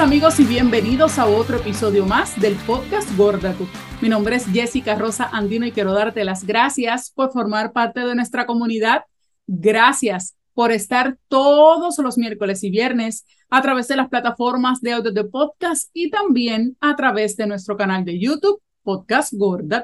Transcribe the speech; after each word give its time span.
Amigos 0.00 0.38
y 0.38 0.44
bienvenidos 0.44 1.18
a 1.18 1.26
otro 1.26 1.56
episodio 1.56 2.06
más 2.06 2.40
del 2.40 2.54
podcast 2.54 3.16
Gorda 3.16 3.56
Mi 4.00 4.08
nombre 4.08 4.36
es 4.36 4.46
Jessica 4.46 4.94
Rosa 4.94 5.28
Andino 5.32 5.66
y 5.66 5.72
quiero 5.72 5.92
darte 5.92 6.22
las 6.22 6.46
gracias 6.46 7.10
por 7.10 7.32
formar 7.32 7.72
parte 7.72 8.00
de 8.00 8.14
nuestra 8.14 8.46
comunidad. 8.46 9.02
Gracias 9.48 10.36
por 10.54 10.70
estar 10.70 11.18
todos 11.26 11.98
los 11.98 12.16
miércoles 12.16 12.62
y 12.62 12.70
viernes 12.70 13.26
a 13.50 13.60
través 13.60 13.88
de 13.88 13.96
las 13.96 14.08
plataformas 14.08 14.80
de 14.82 14.92
audio 14.92 15.10
de 15.10 15.24
podcast 15.24 15.90
y 15.92 16.10
también 16.10 16.76
a 16.80 16.94
través 16.94 17.36
de 17.36 17.48
nuestro 17.48 17.76
canal 17.76 18.04
de 18.04 18.20
YouTube, 18.20 18.62
Podcast 18.84 19.32
Gorda 19.32 19.82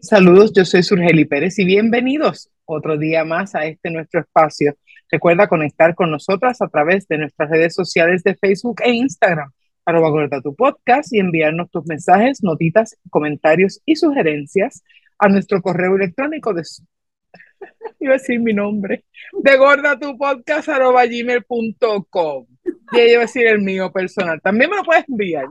Saludos, 0.00 0.52
yo 0.54 0.64
soy 0.64 0.82
Surgeli 0.82 1.26
Pérez 1.26 1.58
y 1.58 1.66
bienvenidos 1.66 2.50
otro 2.64 2.96
día 2.96 3.24
más 3.24 3.54
a 3.54 3.66
este 3.66 3.90
nuestro 3.90 4.20
espacio. 4.20 4.74
Recuerda 5.12 5.46
conectar 5.46 5.94
con 5.94 6.10
nosotras 6.10 6.62
a 6.62 6.68
través 6.68 7.06
de 7.06 7.18
nuestras 7.18 7.50
redes 7.50 7.74
sociales 7.74 8.22
de 8.22 8.34
Facebook 8.34 8.80
e 8.82 8.92
Instagram, 8.92 9.52
arroba 9.84 10.08
gorda 10.08 10.40
tu 10.40 10.54
podcast 10.54 11.12
y 11.12 11.18
enviarnos 11.18 11.70
tus 11.70 11.84
mensajes, 11.84 12.42
notitas, 12.42 12.96
comentarios 13.10 13.82
y 13.84 13.96
sugerencias 13.96 14.82
a 15.18 15.28
nuestro 15.28 15.60
correo 15.60 15.96
electrónico 15.96 16.54
de 16.54 16.62
iba 18.00 18.14
a 18.14 18.16
decir 18.16 18.40
mi 18.40 18.54
nombre, 18.54 19.04
de 19.32 19.56
gorda 19.58 19.98
tu 19.98 20.16
podcast 20.16 20.70
arroba 20.70 21.04
gmail.com. 21.04 22.46
Y 22.92 23.00
iba 23.00 23.18
a 23.18 23.26
decir 23.26 23.46
el 23.46 23.60
mío 23.60 23.92
personal. 23.92 24.40
También 24.40 24.70
me 24.70 24.76
lo 24.76 24.82
puedes 24.82 25.06
enviar. 25.08 25.46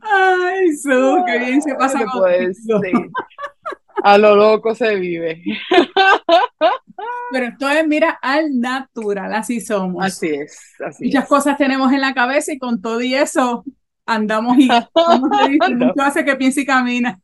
Ay, 0.00 0.72
so, 0.72 1.22
qué 1.24 1.38
bien 1.38 1.62
se 1.62 1.74
pasa 1.76 2.04
A 4.04 4.18
lo 4.18 4.34
loco 4.34 4.74
se 4.74 4.96
vive. 4.96 5.42
Pero 7.30 7.46
esto 7.46 7.68
es, 7.68 7.86
mira, 7.86 8.18
al 8.22 8.60
natural, 8.60 9.32
así 9.34 9.60
somos. 9.60 10.04
Así 10.04 10.28
es, 10.28 10.58
así 10.84 11.06
Muchas 11.06 11.26
cosas 11.26 11.56
tenemos 11.56 11.92
en 11.92 12.00
la 12.00 12.14
cabeza 12.14 12.52
y 12.52 12.58
con 12.58 12.80
todo 12.80 13.00
y 13.00 13.14
eso 13.14 13.64
andamos 14.06 14.58
y 14.58 14.68
mucho 15.76 16.02
hace 16.02 16.24
que 16.24 16.36
piense 16.36 16.62
y 16.62 16.66
camina. 16.66 17.20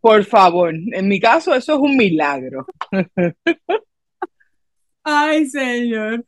Por 0.00 0.24
favor, 0.24 0.74
en 0.74 1.08
mi 1.08 1.20
caso 1.20 1.54
eso 1.54 1.74
es 1.74 1.80
un 1.80 1.96
milagro. 1.96 2.66
Ay, 5.04 5.46
señor. 5.46 6.24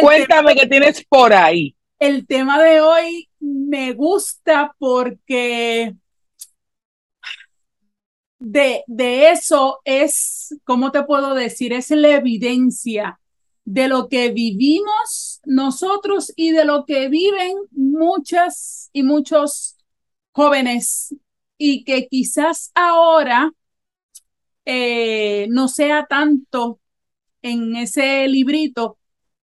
Cuéntame 0.00 0.54
qué 0.54 0.66
tienes 0.66 1.04
por 1.04 1.32
ahí. 1.32 1.74
El 1.98 2.26
tema 2.26 2.62
de 2.62 2.80
hoy 2.80 3.28
me 3.40 3.92
gusta 3.92 4.74
porque 4.78 5.94
de, 8.46 8.84
de 8.86 9.30
eso 9.30 9.80
es, 9.84 10.54
¿cómo 10.62 10.92
te 10.92 11.02
puedo 11.02 11.34
decir? 11.34 11.72
Es 11.72 11.90
la 11.90 12.10
evidencia 12.10 13.18
de 13.64 13.88
lo 13.88 14.08
que 14.08 14.30
vivimos 14.30 15.40
nosotros 15.44 16.32
y 16.36 16.52
de 16.52 16.64
lo 16.64 16.84
que 16.84 17.08
viven 17.08 17.56
muchas 17.72 18.88
y 18.92 19.02
muchos 19.02 19.76
jóvenes 20.30 21.12
y 21.58 21.82
que 21.82 22.06
quizás 22.06 22.70
ahora 22.76 23.50
eh, 24.64 25.48
no 25.50 25.66
sea 25.66 26.06
tanto 26.06 26.78
en 27.42 27.74
ese 27.76 28.28
librito, 28.28 28.98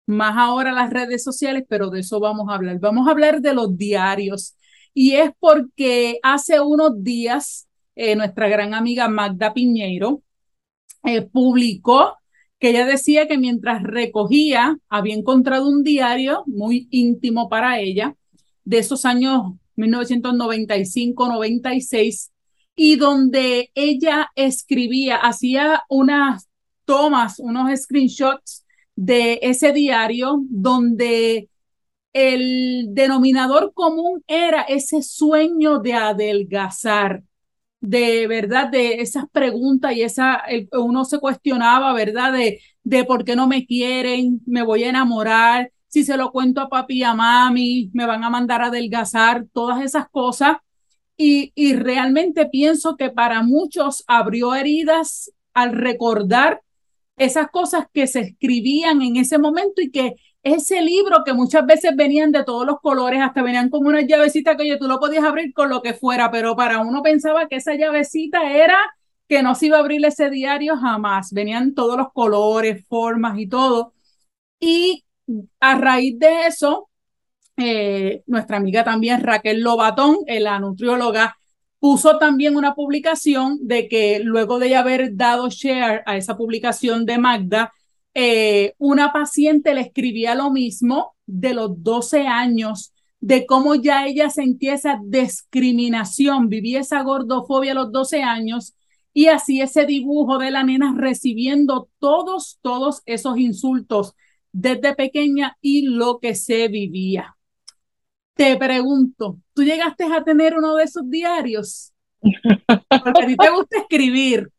más 0.08 0.38
ahora 0.38 0.72
las 0.72 0.90
redes 0.92 1.24
sociales, 1.24 1.66
pero 1.70 1.90
de 1.92 2.00
eso 2.02 2.20
vamos 2.20 2.50
a 2.50 2.56
hablar. 2.56 2.80
Vamos 2.80 3.08
a 3.08 3.12
hablar 3.12 3.42
de 3.42 3.54
los 3.54 3.78
diarios. 3.78 4.56
Y 4.94 5.14
es 5.14 5.32
porque 5.40 6.20
hace 6.24 6.60
unos 6.62 7.04
días 7.04 7.67
eh, 7.98 8.16
nuestra 8.16 8.48
gran 8.48 8.74
amiga 8.76 9.10
Magda 9.10 9.54
Piñeiro 9.54 10.22
eh, 11.04 11.24
publicó 11.24 12.16
que 12.60 12.70
ella 12.70 12.86
decía 12.86 13.28
que 13.28 13.40
mientras 13.40 13.84
recogía, 13.84 14.78
había 14.88 15.16
encontrado 15.16 15.68
un 15.68 15.84
diario 15.84 16.44
muy 16.46 16.88
íntimo 16.92 17.50
para 17.50 17.80
ella 17.80 18.16
de 18.64 18.78
esos 18.78 19.04
años 19.06 19.54
1995-96 19.76 22.30
y 22.76 22.98
donde 22.98 23.72
ella 23.74 24.30
escribía, 24.36 25.16
hacía 25.16 25.82
unas 25.90 26.48
tomas, 26.86 27.40
unos 27.40 27.80
screenshots 27.80 28.64
de 28.96 29.40
ese 29.42 29.74
diario 29.74 30.44
donde 30.50 31.50
el 32.14 32.90
denominador 32.92 33.74
común 33.74 34.24
era 34.28 34.62
ese 34.62 35.02
sueño 35.02 35.80
de 35.80 35.94
adelgazar, 35.94 37.24
de 37.80 38.28
verdad, 38.28 38.70
de 38.70 39.02
esas 39.02 39.26
preguntas 39.32 39.94
y 39.94 40.02
esa, 40.02 40.44
uno 40.74 41.06
se 41.06 41.20
cuestionaba, 41.20 41.94
¿verdad? 41.94 42.34
De, 42.34 42.60
de 42.84 43.04
por 43.06 43.24
qué 43.24 43.36
no 43.36 43.48
me 43.48 43.66
quieren, 43.66 44.42
me 44.46 44.64
voy 44.64 44.84
a 44.84 44.90
enamorar, 44.90 45.72
si 45.88 46.04
se 46.04 46.18
lo 46.18 46.32
cuento 46.32 46.62
a 46.62 46.70
papi 46.70 47.00
y 47.00 47.04
a 47.04 47.14
mami, 47.14 47.90
me 47.94 48.06
van 48.06 48.24
a 48.24 48.30
mandar 48.30 48.62
a 48.62 48.68
adelgazar, 48.68 49.46
todas 49.54 49.84
esas 49.84 50.10
cosas. 50.10 50.58
Y, 51.16 51.52
y 51.56 51.74
realmente 51.74 52.48
pienso 52.48 52.96
que 52.96 53.10
para 53.10 53.42
muchos 53.42 54.04
abrió 54.08 54.54
heridas 54.54 55.32
al 55.54 55.74
recordar 55.74 56.62
esas 57.18 57.50
cosas 57.50 57.86
que 57.92 58.06
se 58.06 58.20
escribían 58.20 59.02
en 59.02 59.16
ese 59.16 59.40
momento 59.40 59.82
y 59.82 59.90
que 59.90 60.16
ese 60.56 60.82
libro 60.82 61.24
que 61.26 61.34
muchas 61.34 61.66
veces 61.66 61.96
venían 61.96 62.32
de 62.32 62.44
todos 62.44 62.66
los 62.66 62.80
colores, 62.82 63.22
hasta 63.22 63.42
venían 63.42 63.70
como 63.70 63.90
una 63.90 64.02
llavecita 64.02 64.56
que 64.56 64.64
oye, 64.64 64.78
tú 64.78 64.88
lo 64.88 65.00
podías 65.00 65.24
abrir 65.24 65.54
con 65.54 65.70
lo 65.70 65.82
que 65.82 65.94
fuera, 65.94 66.32
pero 66.32 66.56
para 66.56 66.80
uno 66.80 67.02
pensaba 67.02 67.48
que 67.48 67.58
esa 67.58 67.76
llavecita 67.76 68.52
era 68.52 68.78
que 69.28 69.44
no 69.44 69.56
se 69.56 69.68
iba 69.68 69.78
a 69.78 69.82
abrir 69.82 70.06
ese 70.06 70.30
diario 70.30 70.78
jamás. 70.78 71.32
Venían 71.34 71.74
todos 71.74 71.98
los 71.98 72.12
colores, 72.14 72.86
formas 72.88 73.38
y 73.40 73.48
todo. 73.48 73.94
Y 74.60 75.06
a 75.60 75.78
raíz 75.78 76.18
de 76.20 76.48
eso, 76.48 76.90
eh, 77.58 78.24
nuestra 78.28 78.58
amiga 78.58 78.84
también 78.84 79.22
Raquel 79.22 79.62
Lobatón, 79.62 80.18
la 80.28 80.60
nutrióloga, 80.60 81.38
puso 81.80 82.18
también 82.18 82.56
una 82.56 82.74
publicación 82.74 83.60
de 83.62 83.88
que 83.88 84.20
luego 84.24 84.60
de 84.60 84.76
haber 84.76 85.16
dado 85.16 85.50
share 85.50 86.04
a 86.06 86.18
esa 86.18 86.38
publicación 86.38 87.06
de 87.06 87.18
Magda, 87.18 87.74
eh, 88.20 88.74
una 88.80 89.14
paciente 89.14 89.76
le 89.76 89.82
escribía 89.82 90.34
lo 90.34 90.50
mismo 90.50 91.16
de 91.28 91.54
los 91.54 91.84
12 91.84 92.26
años, 92.26 92.92
de 93.20 93.46
cómo 93.46 93.76
ya 93.76 94.08
ella 94.08 94.32
sentía 94.32 94.74
esa 94.74 95.00
discriminación, 95.04 96.50
vivía 96.50 96.80
esa 96.80 97.04
gordofobia 97.04 97.74
a 97.74 97.76
los 97.76 97.92
12 97.92 98.24
años 98.24 98.74
y 99.14 99.28
así 99.28 99.62
ese 99.62 99.86
dibujo 99.86 100.40
de 100.40 100.50
la 100.50 100.64
nena 100.64 100.96
recibiendo 100.98 101.90
todos, 102.00 102.58
todos 102.64 103.04
esos 103.06 103.38
insultos 103.38 104.16
desde 104.52 104.96
pequeña 104.96 105.56
y 105.62 105.84
lo 105.84 106.18
que 106.18 106.34
se 106.34 106.70
vivía. 106.70 107.38
Te 108.34 108.58
pregunto, 108.58 109.38
¿tú 109.54 109.64
llegaste 109.64 110.06
a 110.06 110.24
tener 110.24 110.56
uno 110.56 110.76
de 110.76 110.86
esos 110.86 111.08
diarios? 111.08 111.94
Porque 112.24 113.24
a 113.24 113.28
ti 113.28 113.38
te 113.38 113.50
gusta 113.52 113.78
escribir. 113.78 114.50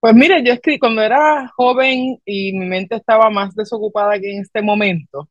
Pues 0.00 0.14
mire, 0.14 0.42
yo 0.42 0.54
escribí 0.54 0.78
cuando 0.78 1.02
era 1.02 1.46
joven 1.56 2.18
y 2.24 2.52
mi 2.54 2.66
mente 2.66 2.96
estaba 2.96 3.28
más 3.30 3.54
desocupada 3.54 4.18
que 4.18 4.32
en 4.32 4.42
este 4.42 4.62
momento. 4.62 5.28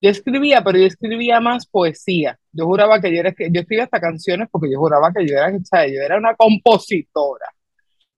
Yo 0.00 0.10
escribía, 0.10 0.62
pero 0.64 0.78
yo 0.78 0.86
escribía 0.86 1.40
más 1.40 1.66
poesía. 1.66 2.38
Yo 2.52 2.66
juraba 2.66 3.00
que 3.00 3.12
yo 3.14 3.20
era, 3.20 3.34
yo 3.38 3.60
escribía 3.60 3.84
hasta 3.84 4.00
canciones 4.00 4.48
porque 4.50 4.70
yo 4.72 4.78
juraba 4.80 5.12
que 5.12 5.26
yo 5.26 5.36
era, 5.36 5.52
yo 5.52 6.02
era 6.02 6.18
una 6.18 6.34
compositora. 6.36 7.46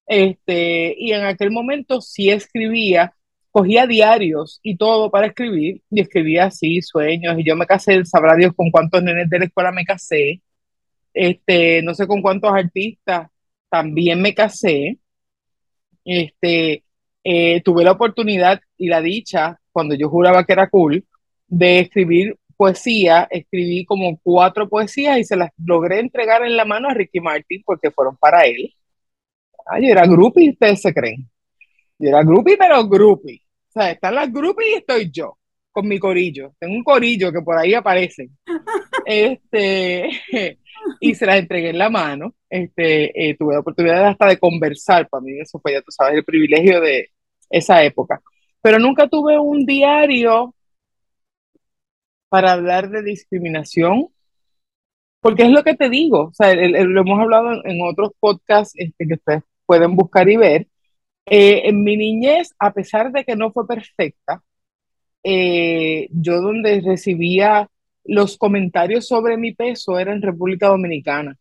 Este, 0.06 0.94
y 0.98 1.12
en 1.12 1.24
aquel 1.24 1.50
momento 1.52 2.00
sí 2.00 2.30
escribía, 2.30 3.14
cogía 3.50 3.86
diarios 3.86 4.60
y 4.62 4.76
todo 4.76 5.10
para 5.10 5.28
escribir, 5.28 5.82
y 5.90 6.00
escribía 6.00 6.46
así, 6.46 6.82
sueños, 6.82 7.38
y 7.38 7.44
yo 7.44 7.56
me 7.56 7.66
casé, 7.66 8.04
sabrá 8.04 8.34
Dios 8.36 8.52
con 8.56 8.70
cuántos 8.70 9.02
nenes 9.02 9.30
de 9.30 9.38
la 9.40 9.44
escuela 9.46 9.72
me 9.72 9.84
casé, 9.84 10.42
este, 11.14 11.82
no 11.82 11.94
sé 11.94 12.06
con 12.06 12.22
cuántos 12.22 12.52
artistas 12.52 13.30
también 13.68 14.20
me 14.22 14.34
casé, 14.34 14.98
este, 16.10 16.84
eh, 17.24 17.60
tuve 17.62 17.84
la 17.84 17.92
oportunidad 17.92 18.60
y 18.76 18.88
la 18.88 19.00
dicha, 19.00 19.60
cuando 19.72 19.94
yo 19.94 20.08
juraba 20.08 20.44
que 20.44 20.52
era 20.52 20.68
cool, 20.68 21.04
de 21.46 21.80
escribir 21.80 22.36
poesía, 22.56 23.28
escribí 23.30 23.84
como 23.84 24.18
cuatro 24.22 24.68
poesías 24.68 25.18
y 25.18 25.24
se 25.24 25.36
las 25.36 25.50
logré 25.64 26.00
entregar 26.00 26.42
en 26.44 26.56
la 26.56 26.64
mano 26.64 26.88
a 26.88 26.94
Ricky 26.94 27.20
Martin 27.20 27.62
porque 27.64 27.90
fueron 27.90 28.16
para 28.16 28.42
él. 28.42 28.74
Ay, 29.66 29.86
yo 29.86 29.92
era 29.92 30.06
groupie, 30.06 30.50
ustedes 30.50 30.82
se 30.82 30.92
creen. 30.92 31.28
Yo 31.98 32.08
era 32.08 32.22
groupie, 32.22 32.56
pero 32.58 32.86
groupie. 32.88 33.40
O 33.68 33.72
sea, 33.72 33.90
están 33.92 34.14
las 34.16 34.32
groupies 34.32 34.68
y 34.68 34.74
estoy 34.74 35.10
yo, 35.12 35.38
con 35.70 35.86
mi 35.86 35.98
corillo. 35.98 36.54
Tengo 36.58 36.74
un 36.74 36.84
corillo 36.84 37.32
que 37.32 37.40
por 37.40 37.56
ahí 37.56 37.74
aparece. 37.74 38.30
Este, 39.10 40.08
y 41.00 41.14
se 41.16 41.26
las 41.26 41.36
entregué 41.36 41.70
en 41.70 41.78
la 41.78 41.90
mano. 41.90 42.34
Este, 42.48 43.30
eh, 43.30 43.36
tuve 43.36 43.54
la 43.54 43.60
oportunidad 43.60 44.06
hasta 44.06 44.26
de 44.28 44.38
conversar. 44.38 45.08
Para 45.08 45.22
mí 45.22 45.32
eso 45.40 45.58
fue, 45.60 45.72
ya 45.72 45.82
tú 45.82 45.90
sabes, 45.90 46.14
el 46.14 46.24
privilegio 46.24 46.80
de 46.80 47.10
esa 47.50 47.82
época. 47.82 48.22
Pero 48.62 48.78
nunca 48.78 49.08
tuve 49.08 49.36
un 49.38 49.66
diario 49.66 50.54
para 52.28 52.52
hablar 52.52 52.88
de 52.90 53.02
discriminación, 53.02 54.08
porque 55.20 55.42
es 55.42 55.50
lo 55.50 55.64
que 55.64 55.74
te 55.74 55.90
digo, 55.90 56.28
o 56.28 56.32
sea, 56.32 56.54
lo 56.54 57.00
hemos 57.00 57.20
hablado 57.20 57.52
en, 57.52 57.72
en 57.72 57.82
otros 57.82 58.12
podcasts 58.20 58.74
este, 58.76 59.08
que 59.08 59.14
ustedes 59.14 59.42
pueden 59.66 59.96
buscar 59.96 60.28
y 60.28 60.36
ver, 60.36 60.68
eh, 61.26 61.62
en 61.68 61.82
mi 61.82 61.96
niñez, 61.96 62.54
a 62.60 62.72
pesar 62.72 63.10
de 63.12 63.24
que 63.24 63.34
no 63.36 63.50
fue 63.52 63.66
perfecta, 63.66 64.42
eh, 65.24 66.08
yo 66.12 66.40
donde 66.40 66.80
recibía 66.80 67.68
los 68.10 68.36
comentarios 68.36 69.06
sobre 69.06 69.36
mi 69.36 69.54
peso 69.54 69.96
eran 69.96 70.16
en 70.16 70.22
República 70.22 70.66
Dominicana. 70.66 71.36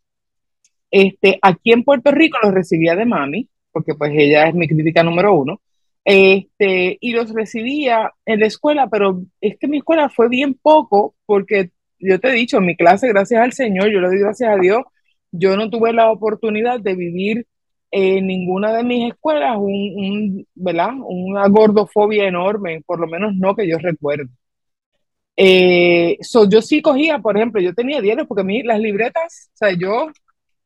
Este, 0.88 1.36
aquí 1.42 1.72
en 1.72 1.82
Puerto 1.82 2.12
Rico 2.12 2.38
los 2.42 2.54
recibía 2.54 2.94
de 2.94 3.06
mami, 3.06 3.48
porque 3.72 3.94
pues 3.96 4.12
ella 4.14 4.46
es 4.48 4.54
mi 4.54 4.68
crítica 4.68 5.02
número 5.02 5.34
uno, 5.34 5.60
este, 6.04 6.96
y 7.00 7.12
los 7.12 7.34
recibía 7.34 8.12
en 8.24 8.38
la 8.40 8.46
escuela, 8.46 8.88
pero 8.88 9.20
es 9.40 9.58
que 9.58 9.66
mi 9.66 9.78
escuela 9.78 10.08
fue 10.10 10.28
bien 10.28 10.54
poco, 10.54 11.16
porque 11.26 11.70
yo 11.98 12.20
te 12.20 12.28
he 12.28 12.32
dicho, 12.32 12.58
en 12.58 12.66
mi 12.66 12.76
clase, 12.76 13.08
gracias 13.08 13.42
al 13.42 13.52
Señor, 13.52 13.90
yo 13.90 14.00
le 14.00 14.06
doy 14.06 14.20
gracias 14.20 14.50
a 14.50 14.56
Dios, 14.56 14.82
yo 15.32 15.56
no 15.56 15.70
tuve 15.70 15.92
la 15.92 16.10
oportunidad 16.12 16.78
de 16.78 16.94
vivir 16.94 17.46
en 17.90 18.28
ninguna 18.28 18.72
de 18.72 18.84
mis 18.84 19.12
escuelas 19.12 19.56
un, 19.58 20.46
¿verdad? 20.54 20.90
una 21.04 21.48
gordofobia 21.48 22.28
enorme, 22.28 22.80
por 22.86 23.00
lo 23.00 23.08
menos 23.08 23.34
no 23.34 23.56
que 23.56 23.68
yo 23.68 23.76
recuerdo. 23.78 24.30
Eh, 25.42 26.18
yo 26.50 26.60
sí 26.60 26.82
cogía, 26.82 27.18
por 27.18 27.34
ejemplo, 27.34 27.62
yo 27.62 27.72
tenía 27.74 28.02
diarios 28.02 28.26
porque 28.26 28.42
a 28.42 28.66
las 28.66 28.78
libretas, 28.78 29.48
o 29.54 29.56
sea, 29.56 29.72
yo 29.72 30.10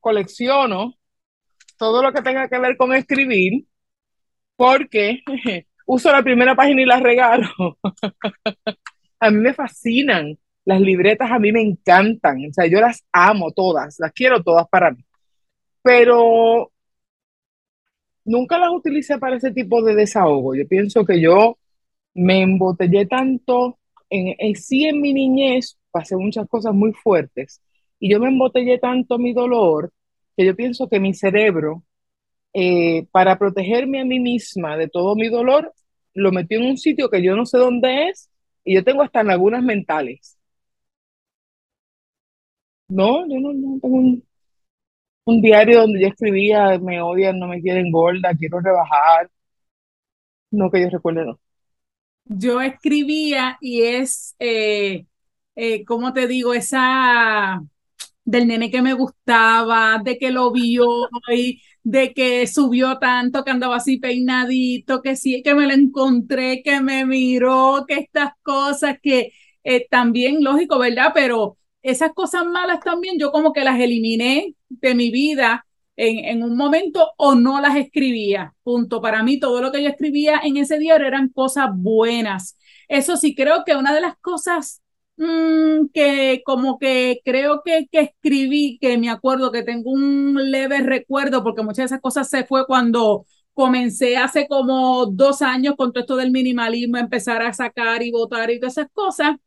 colecciono 0.01 0.95
todo 1.77 2.03
lo 2.03 2.11
que 2.11 2.21
tenga 2.21 2.49
que 2.49 2.59
ver 2.59 2.75
con 2.75 2.93
escribir 2.93 3.65
porque 4.57 5.23
uso 5.85 6.11
la 6.11 6.21
primera 6.23 6.55
página 6.55 6.81
y 6.81 6.85
la 6.85 6.99
regalo. 6.99 7.47
a 9.21 9.31
mí 9.31 9.37
me 9.37 9.53
fascinan 9.53 10.37
las 10.65 10.81
libretas, 10.81 11.31
a 11.31 11.39
mí 11.39 11.53
me 11.53 11.61
encantan, 11.61 12.39
o 12.49 12.53
sea, 12.53 12.65
yo 12.65 12.81
las 12.81 13.01
amo 13.13 13.51
todas, 13.53 13.95
las 13.99 14.11
quiero 14.11 14.43
todas 14.43 14.67
para 14.67 14.91
mí. 14.91 15.05
Pero 15.83 16.69
nunca 18.25 18.57
las 18.57 18.71
utilicé 18.71 19.19
para 19.19 19.37
ese 19.37 19.51
tipo 19.51 19.81
de 19.81 19.95
desahogo. 19.95 20.53
Yo 20.53 20.67
pienso 20.67 21.05
que 21.05 21.21
yo 21.21 21.57
me 22.13 22.41
embotellé 22.41 23.05
tanto 23.05 23.79
en, 24.09 24.55
sí 24.55 24.85
en 24.85 25.01
mi 25.01 25.13
niñez, 25.13 25.77
pasé 25.91 26.15
muchas 26.17 26.47
cosas 26.49 26.73
muy 26.73 26.93
fuertes 26.93 27.61
y 27.99 28.11
yo 28.11 28.19
me 28.19 28.27
embotellé 28.29 28.77
tanto 28.79 29.17
mi 29.17 29.33
dolor 29.33 29.91
que 30.37 30.45
yo 30.45 30.55
pienso 30.55 30.89
que 30.89 30.99
mi 30.99 31.13
cerebro, 31.13 31.83
eh, 32.53 33.07
para 33.11 33.37
protegerme 33.39 34.01
a 34.01 34.05
mí 34.05 34.19
misma 34.19 34.77
de 34.77 34.87
todo 34.89 35.15
mi 35.15 35.29
dolor, 35.29 35.73
lo 36.13 36.31
metió 36.31 36.59
en 36.59 36.67
un 36.67 36.77
sitio 36.77 37.09
que 37.09 37.23
yo 37.23 37.35
no 37.35 37.45
sé 37.45 37.57
dónde 37.59 38.09
es 38.09 38.29
y 38.65 38.75
yo 38.75 38.83
tengo 38.83 39.03
hasta 39.03 39.23
lagunas 39.23 39.63
mentales. 39.63 40.37
No, 42.87 43.25
yo 43.27 43.39
no, 43.39 43.49
tengo 43.79 43.95
un, 43.97 44.23
un 45.25 45.41
diario 45.41 45.81
donde 45.81 46.01
yo 46.01 46.07
escribía, 46.07 46.79
me 46.79 47.01
odian, 47.01 47.37
no 47.39 47.47
me 47.47 47.61
quieren 47.61 47.91
gorda, 47.91 48.33
quiero 48.35 48.59
rebajar. 48.59 49.29
No 50.51 50.71
que 50.71 50.81
yo 50.81 50.89
recuerde, 50.89 51.23
no. 51.25 51.39
Yo 52.25 52.61
escribía 52.61 53.57
y 53.61 53.83
es, 53.83 54.35
eh, 54.39 55.05
eh, 55.55 55.85
¿cómo 55.85 56.11
te 56.13 56.27
digo? 56.27 56.53
Esa 56.53 57.61
del 58.25 58.47
nene 58.47 58.71
que 58.71 58.81
me 58.81 58.93
gustaba, 58.93 59.99
de 60.03 60.17
que 60.17 60.31
lo 60.31 60.51
vio 60.51 60.85
y 61.33 61.61
de 61.83 62.13
que 62.13 62.47
subió 62.47 62.99
tanto, 62.99 63.43
que 63.43 63.51
andaba 63.51 63.77
así 63.77 63.97
peinadito, 63.99 65.01
que 65.03 65.15
sí, 65.15 65.43
que 65.43 65.55
me 65.55 65.67
lo 65.67 65.73
encontré, 65.73 66.63
que 66.63 66.81
me 66.81 67.05
miró, 67.05 67.85
que 67.87 67.95
estas 67.95 68.31
cosas 68.43 68.97
que 69.03 69.31
eh, 69.63 69.87
también, 69.89 70.43
lógico, 70.43 70.79
¿verdad? 70.79 71.11
Pero 71.13 71.57
esas 71.83 72.13
cosas 72.13 72.45
malas 72.47 72.79
también 72.81 73.19
yo 73.19 73.31
como 73.31 73.53
que 73.53 73.63
las 73.63 73.79
eliminé 73.79 74.55
de 74.69 74.95
mi 74.95 75.11
vida 75.11 75.64
en, 75.95 76.25
en, 76.25 76.43
un 76.43 76.57
momento 76.57 77.11
o 77.17 77.35
no 77.35 77.61
las 77.61 77.75
escribía. 77.77 78.53
Punto. 78.63 79.01
Para 79.01 79.23
mí 79.23 79.39
todo 79.39 79.61
lo 79.61 79.71
que 79.71 79.83
yo 79.83 79.89
escribía 79.89 80.41
en 80.43 80.57
ese 80.57 80.79
diario 80.79 81.07
eran 81.07 81.29
cosas 81.29 81.69
buenas. 81.73 82.57
Eso 82.87 83.17
sí, 83.17 83.35
creo 83.35 83.63
que 83.65 83.75
una 83.75 83.93
de 83.93 84.01
las 84.01 84.17
cosas 84.17 84.81
Mm, 85.17 85.87
que 85.93 86.41
como 86.45 86.77
que 86.77 87.21
creo 87.23 87.61
que, 87.63 87.87
que 87.89 88.01
escribí, 88.01 88.77
que 88.81 88.97
me 88.97 89.09
acuerdo 89.09 89.51
que 89.51 89.63
tengo 89.63 89.91
un 89.91 90.35
leve 90.51 90.81
recuerdo, 90.81 91.41
porque 91.41 91.63
muchas 91.63 91.77
de 91.77 91.85
esas 91.85 92.01
cosas 92.01 92.29
se 92.29 92.43
fue 92.43 92.65
cuando 92.67 93.25
comencé 93.53 94.17
hace 94.17 94.47
como 94.47 95.05
dos 95.05 95.41
años 95.41 95.75
con 95.77 95.93
todo 95.93 96.01
esto 96.01 96.15
del 96.17 96.31
minimalismo, 96.31 96.97
empezar 96.97 97.41
a 97.43 97.53
sacar 97.53 98.03
y 98.03 98.11
votar 98.11 98.51
y 98.51 98.59
todas 98.59 98.77
esas 98.77 98.91
cosas. 98.93 99.37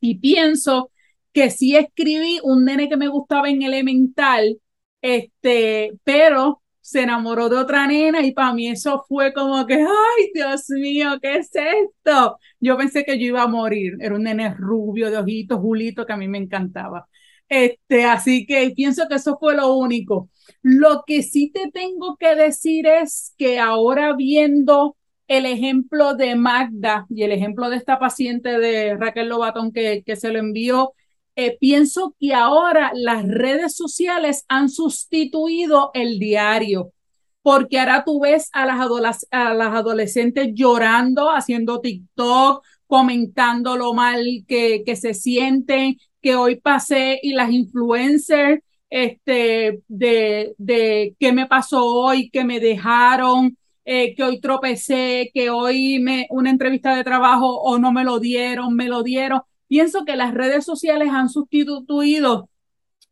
Y 0.00 0.18
pienso 0.18 0.90
que 1.32 1.50
sí 1.50 1.76
escribí 1.76 2.40
un 2.42 2.64
nene 2.64 2.88
que 2.88 2.96
me 2.96 3.08
gustaba 3.08 3.48
en 3.50 3.62
elemental, 3.62 4.60
este, 5.02 5.92
pero 6.04 6.62
se 6.80 7.02
enamoró 7.02 7.48
de 7.48 7.56
otra 7.56 7.86
nena 7.86 8.22
y 8.22 8.32
para 8.32 8.54
mí 8.54 8.68
eso 8.68 9.04
fue 9.08 9.32
como 9.34 9.66
que, 9.66 9.74
ay, 9.74 10.30
Dios 10.34 10.70
mío, 10.70 11.18
¿qué 11.20 11.36
es 11.36 11.50
esto? 11.54 12.38
Yo 12.60 12.76
pensé 12.78 13.04
que 13.04 13.18
yo 13.18 13.26
iba 13.26 13.42
a 13.42 13.46
morir. 13.46 13.94
Era 14.00 14.14
un 14.14 14.22
nene 14.22 14.54
rubio, 14.54 15.10
de 15.10 15.18
ojitos, 15.18 15.60
Julito, 15.60 16.06
que 16.06 16.12
a 16.14 16.16
mí 16.16 16.28
me 16.28 16.38
encantaba. 16.38 17.06
Este, 17.48 18.04
así 18.04 18.46
que 18.46 18.70
pienso 18.76 19.08
que 19.08 19.16
eso 19.16 19.36
fue 19.38 19.54
lo 19.56 19.74
único. 19.74 20.30
Lo 20.62 21.02
que 21.06 21.22
sí 21.22 21.50
te 21.52 21.70
tengo 21.70 22.16
que 22.16 22.34
decir 22.34 22.86
es 22.86 23.34
que 23.38 23.58
ahora 23.58 24.14
viendo 24.14 24.96
el 25.28 25.44
ejemplo 25.46 26.14
de 26.14 26.36
Magda 26.36 27.06
y 27.10 27.22
el 27.22 27.32
ejemplo 27.32 27.68
de 27.68 27.76
esta 27.76 27.98
paciente 27.98 28.58
de 28.58 28.96
Raquel 28.96 29.28
Lobatón 29.28 29.72
que, 29.72 30.02
que 30.04 30.16
se 30.16 30.32
lo 30.32 30.38
envió, 30.38 30.94
eh, 31.40 31.56
pienso 31.60 32.16
que 32.18 32.34
ahora 32.34 32.90
las 32.94 33.24
redes 33.24 33.76
sociales 33.76 34.44
han 34.48 34.68
sustituido 34.68 35.92
el 35.94 36.18
diario, 36.18 36.92
porque 37.42 37.78
ahora 37.78 38.02
tú 38.04 38.18
ves 38.18 38.50
a 38.52 38.66
las, 38.66 39.24
adolescentes 39.30 40.48
llorando, 40.52 41.30
haciendo 41.30 41.80
TikTok, 41.80 42.64
comentando 42.88 43.76
lo 43.76 43.94
mal 43.94 44.20
que, 44.48 44.82
que 44.84 44.96
se 44.96 45.14
sienten, 45.14 45.98
que 46.20 46.34
hoy 46.34 46.56
pasé 46.56 47.20
y 47.22 47.34
las 47.34 47.52
influencers 47.52 48.60
este, 48.90 49.80
de, 49.86 50.56
de 50.58 51.14
qué 51.20 51.32
me 51.32 51.46
pasó 51.46 51.84
hoy, 51.86 52.30
que 52.30 52.42
me 52.42 52.58
dejaron, 52.58 53.56
eh, 53.84 54.16
que 54.16 54.24
hoy 54.24 54.40
tropecé, 54.40 55.30
que 55.32 55.50
hoy 55.50 56.00
me, 56.00 56.26
una 56.30 56.50
entrevista 56.50 56.96
de 56.96 57.04
trabajo 57.04 57.60
o 57.60 57.78
no 57.78 57.92
me 57.92 58.02
lo 58.02 58.18
dieron, 58.18 58.74
me 58.74 58.88
lo 58.88 59.04
dieron 59.04 59.42
pienso 59.68 60.04
que 60.04 60.16
las 60.16 60.34
redes 60.34 60.64
sociales 60.64 61.10
han 61.12 61.28
sustituido 61.28 62.48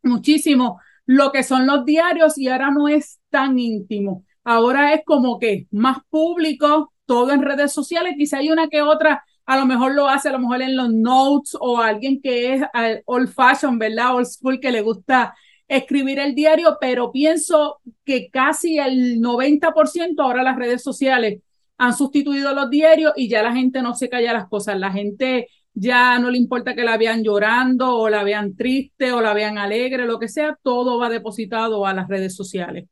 muchísimo 0.03 0.79
lo 1.05 1.31
que 1.31 1.43
son 1.43 1.65
los 1.65 1.85
diarios 1.85 2.37
y 2.37 2.49
ahora 2.49 2.69
no 2.71 2.87
es 2.87 3.19
tan 3.29 3.57
íntimo. 3.57 4.25
Ahora 4.43 4.93
es 4.93 5.01
como 5.05 5.39
que 5.39 5.67
más 5.71 5.99
público, 6.09 6.93
todo 7.05 7.31
en 7.31 7.41
redes 7.41 7.71
sociales. 7.73 8.15
Quizá 8.17 8.39
hay 8.39 8.51
una 8.51 8.67
que 8.67 8.81
otra, 8.81 9.23
a 9.45 9.57
lo 9.57 9.65
mejor 9.65 9.93
lo 9.93 10.07
hace, 10.07 10.29
a 10.29 10.33
lo 10.33 10.39
mejor 10.39 10.61
en 10.61 10.75
los 10.75 10.91
notes 10.93 11.55
o 11.59 11.79
alguien 11.79 12.21
que 12.21 12.53
es 12.53 12.61
old 13.05 13.29
fashion, 13.29 13.79
¿verdad? 13.79 14.15
Old 14.15 14.27
school, 14.27 14.59
que 14.59 14.71
le 14.71 14.81
gusta 14.81 15.33
escribir 15.67 16.19
el 16.19 16.35
diario, 16.35 16.77
pero 16.79 17.11
pienso 17.11 17.79
que 18.05 18.29
casi 18.29 18.77
el 18.77 19.19
90% 19.21 20.21
ahora 20.23 20.43
las 20.43 20.57
redes 20.57 20.83
sociales 20.83 21.41
han 21.77 21.93
sustituido 21.93 22.53
los 22.53 22.69
diarios 22.69 23.13
y 23.15 23.29
ya 23.29 23.43
la 23.43 23.53
gente 23.53 23.81
no 23.81 23.93
se 23.95 24.09
calla 24.09 24.33
las 24.33 24.47
cosas. 24.47 24.79
La 24.79 24.91
gente 24.91 25.47
ya 25.79 26.17
no 26.17 26.31
le 26.31 26.39
importa 26.39 26.73
que 26.73 26.83
la 26.83 26.97
vean 26.97 27.23
llorando 27.23 27.97
o 27.97 28.09
la 28.09 28.23
vean 28.23 28.55
triste 28.55 29.11
o 29.11 29.21
la 29.21 29.35
vean 29.35 29.59
alegre, 29.59 30.07
lo 30.07 30.17
que 30.17 30.27
sea, 30.27 30.57
todo 30.63 30.97
va 30.97 31.07
depositado 31.07 31.85
a 31.85 31.93
las 31.93 32.07
redes 32.07 32.35
sociales. 32.35 32.89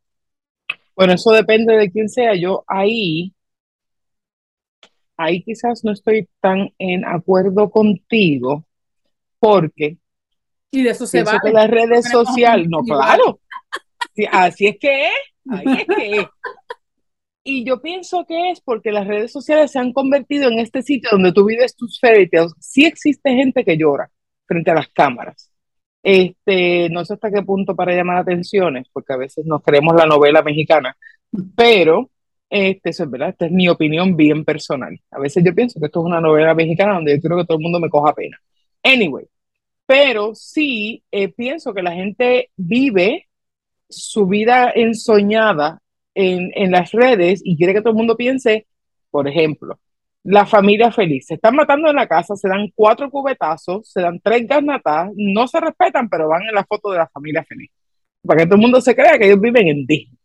Bueno, 0.96 1.14
eso 1.14 1.32
depende 1.32 1.76
de 1.76 1.92
quién 1.92 2.10
sea. 2.10 2.36
Yo 2.36 2.64
ahí, 2.68 3.34
ahí 5.18 5.44
quizás 5.44 5.84
no 5.84 5.94
estoy 5.94 6.30
tan 6.40 6.70
en 6.78 7.06
acuerdo 7.06 7.72
contigo, 7.72 8.66
porque 9.40 9.98
y 10.70 10.84
de 10.84 10.92
eso 10.92 11.08
se 11.08 11.24
va. 11.24 11.40
las 11.44 11.70
redes 11.70 12.08
sociales, 12.12 12.68
no, 12.70 12.84
claro. 12.84 13.40
así 14.32 14.68
es 14.68 14.78
que 14.80 15.08
es, 15.08 15.14
ahí 15.50 15.66
es 15.80 15.88
que 15.88 16.18
es. 16.20 16.26
Y 17.48 17.64
yo 17.64 17.80
pienso 17.80 18.26
que 18.26 18.50
es 18.50 18.60
porque 18.60 18.92
las 18.92 19.06
redes 19.06 19.32
sociales 19.32 19.72
se 19.72 19.78
han 19.78 19.94
convertido 19.94 20.50
en 20.50 20.58
este 20.58 20.82
sitio 20.82 21.10
donde 21.12 21.32
tú 21.32 21.46
vives 21.46 21.76
tus 21.76 22.00
fairy 22.00 22.28
Sí 22.60 22.86
existe 22.86 23.36
gente 23.36 23.64
que 23.64 23.78
llora 23.78 24.10
frente 24.48 24.72
a 24.72 24.74
las 24.74 24.88
cámaras. 24.90 25.52
Este, 26.02 26.90
no 26.90 27.06
sé 27.06 27.14
hasta 27.14 27.30
qué 27.30 27.44
punto 27.44 27.76
para 27.76 27.94
llamar 27.96 28.18
atenciones, 28.18 28.88
porque 28.92 29.14
a 29.14 29.18
veces 29.18 29.46
nos 29.46 29.62
creemos 29.62 29.96
la 29.96 30.08
novela 30.08 30.42
mexicana, 30.42 30.98
pero 31.56 32.10
este, 32.50 32.90
eso 32.90 33.04
es 33.04 33.12
verdad, 33.12 33.30
esta 33.30 33.46
es 33.46 33.52
mi 33.52 33.70
opinión 33.70 34.18
bien 34.18 34.44
personal. 34.44 35.00
A 35.12 35.20
veces 35.20 35.44
yo 35.44 35.54
pienso 35.54 35.80
que 35.80 35.86
esto 35.86 36.00
es 36.00 36.06
una 36.08 36.22
novela 36.22 36.56
mexicana 36.56 36.96
donde 36.96 37.16
yo 37.16 37.22
creo 37.22 37.38
que 37.38 37.46
todo 37.46 37.58
el 37.58 37.64
mundo 37.64 37.80
me 37.80 37.90
coja 37.90 38.14
pena. 38.16 38.40
Anyway, 38.84 39.28
pero 39.86 40.34
sí 40.34 41.04
eh, 41.12 41.28
pienso 41.28 41.76
que 41.76 41.84
la 41.84 41.92
gente 41.94 42.50
vive 42.56 43.28
su 43.88 44.26
vida 44.26 44.72
ensoñada 44.76 45.82
en, 46.16 46.72
las 46.72 46.92
redes 46.92 47.42
y 47.44 47.58
quiere 47.58 47.74
que 47.74 47.82
todo 47.82 47.92
el 47.92 47.98
mundo 47.98 48.16
piense, 48.18 48.68
por 49.12 49.28
ejemplo, 49.28 49.80
la 50.24 50.46
familia 50.46 50.92
feliz. 50.92 51.28
Se 51.28 51.36
están 51.36 51.56
matando 51.56 51.90
en 51.90 51.96
la 51.96 52.08
casa, 52.08 52.36
se 52.36 52.50
dan 52.50 52.70
cuatro 52.74 53.10
cubetazos, 53.12 53.90
se 53.90 54.02
dan 54.02 54.20
tres 54.22 54.48
garnatas, 54.48 55.12
no 55.16 55.48
se 55.48 55.60
respetan, 55.60 56.10
pero 56.10 56.30
van 56.30 56.44
en 56.44 56.56
la 56.56 56.66
foto 56.66 56.92
de 56.92 57.00
la 57.00 57.08
familia 57.08 57.44
feliz. 57.44 57.70
Para 58.24 58.40
que 58.42 58.46
todo 58.46 58.56
el 58.56 58.62
mundo 58.62 58.82
se 58.82 58.96
crea 58.96 59.18
que 59.20 59.28
ellos 59.28 59.42
viven 59.42 59.68
en 59.68 59.86
Disney. 59.86 60.18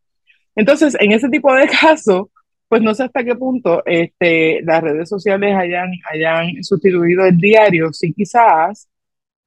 Entonces, 0.54 0.96
en 0.98 1.12
ese 1.12 1.28
tipo 1.28 1.52
de 1.54 1.68
casos, 1.80 2.28
pues 2.68 2.82
no 2.82 2.94
sé 2.94 3.04
hasta 3.04 3.24
qué 3.24 3.34
punto 3.34 3.82
este, 3.84 4.62
las 4.62 4.82
redes 4.82 5.08
sociales 5.08 5.56
hayan, 5.56 5.90
hayan 6.10 6.62
sustituido 6.62 7.24
el 7.26 7.36
diario, 7.36 7.92
sí 7.92 8.12
quizás, 8.14 8.88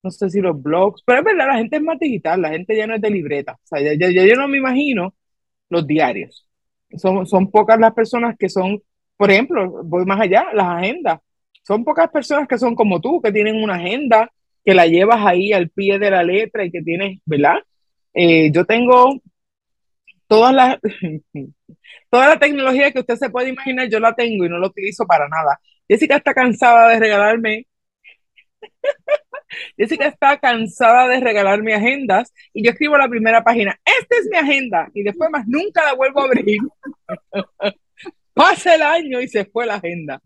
no 0.03 0.11
sé 0.11 0.29
si 0.29 0.41
los 0.41 0.61
blogs, 0.61 1.01
pero 1.05 1.19
es 1.19 1.25
verdad, 1.25 1.47
la 1.47 1.57
gente 1.57 1.77
es 1.77 1.81
más 1.81 1.97
digital, 1.97 2.41
la 2.41 2.49
gente 2.49 2.75
ya 2.75 2.85
no 2.85 2.95
es 2.95 3.01
de 3.01 3.09
libreta. 3.09 3.53
O 3.53 3.65
sea, 3.65 3.79
ya, 3.81 4.09
yo 4.09 4.35
no 4.35 4.47
me 4.49 4.57
imagino 4.57 5.15
los 5.73 5.85
diarios. 5.85 6.47
Son, 6.97 7.25
son 7.25 7.49
pocas 7.51 7.79
las 7.79 7.93
personas 7.93 8.35
que 8.37 8.49
son, 8.49 8.81
por 9.17 9.31
ejemplo, 9.31 9.83
voy 9.83 10.05
más 10.05 10.21
allá, 10.21 10.45
las 10.53 10.67
agendas. 10.67 11.19
Son 11.63 11.83
pocas 11.83 12.09
personas 12.09 12.47
que 12.47 12.57
son 12.57 12.75
como 12.75 13.01
tú, 13.01 13.21
que 13.21 13.31
tienen 13.31 13.61
una 13.63 13.75
agenda, 13.75 14.31
que 14.63 14.73
la 14.73 14.87
llevas 14.87 15.25
ahí 15.25 15.53
al 15.53 15.69
pie 15.69 15.99
de 15.99 16.11
la 16.11 16.23
letra 16.23 16.65
y 16.65 16.71
que 16.71 16.81
tienes, 16.81 17.19
¿verdad? 17.25 17.57
Eh, 18.13 18.51
yo 18.51 18.65
tengo 18.65 19.19
todas 20.27 20.53
las, 20.53 20.79
toda 22.09 22.29
la 22.29 22.39
tecnología 22.39 22.91
que 22.91 22.99
usted 22.99 23.15
se 23.15 23.29
puede 23.29 23.49
imaginar, 23.49 23.89
yo 23.89 23.99
la 23.99 24.13
tengo 24.13 24.45
y 24.45 24.49
no 24.49 24.59
la 24.59 24.67
utilizo 24.67 25.05
para 25.05 25.27
nada. 25.27 25.59
Jessica 25.87 26.17
está 26.17 26.33
cansada 26.33 26.89
de 26.89 26.99
regalarme 26.99 27.67
Jessica 29.77 30.07
está 30.07 30.37
cansada 30.37 31.07
de 31.07 31.19
regalarme 31.19 31.73
agendas 31.73 32.33
y 32.53 32.63
yo 32.63 32.71
escribo 32.71 32.97
la 32.97 33.07
primera 33.07 33.43
página, 33.43 33.79
esta 33.85 34.15
es 34.17 34.27
mi 34.29 34.37
agenda 34.37 34.89
y 34.93 35.03
después 35.03 35.29
más 35.31 35.47
nunca 35.47 35.83
la 35.83 35.93
vuelvo 35.93 36.21
a 36.21 36.25
abrir. 36.25 36.59
Pasa 38.33 38.75
el 38.75 38.81
año 38.81 39.21
y 39.21 39.27
se 39.27 39.45
fue 39.45 39.65
la 39.65 39.75
agenda. 39.75 40.21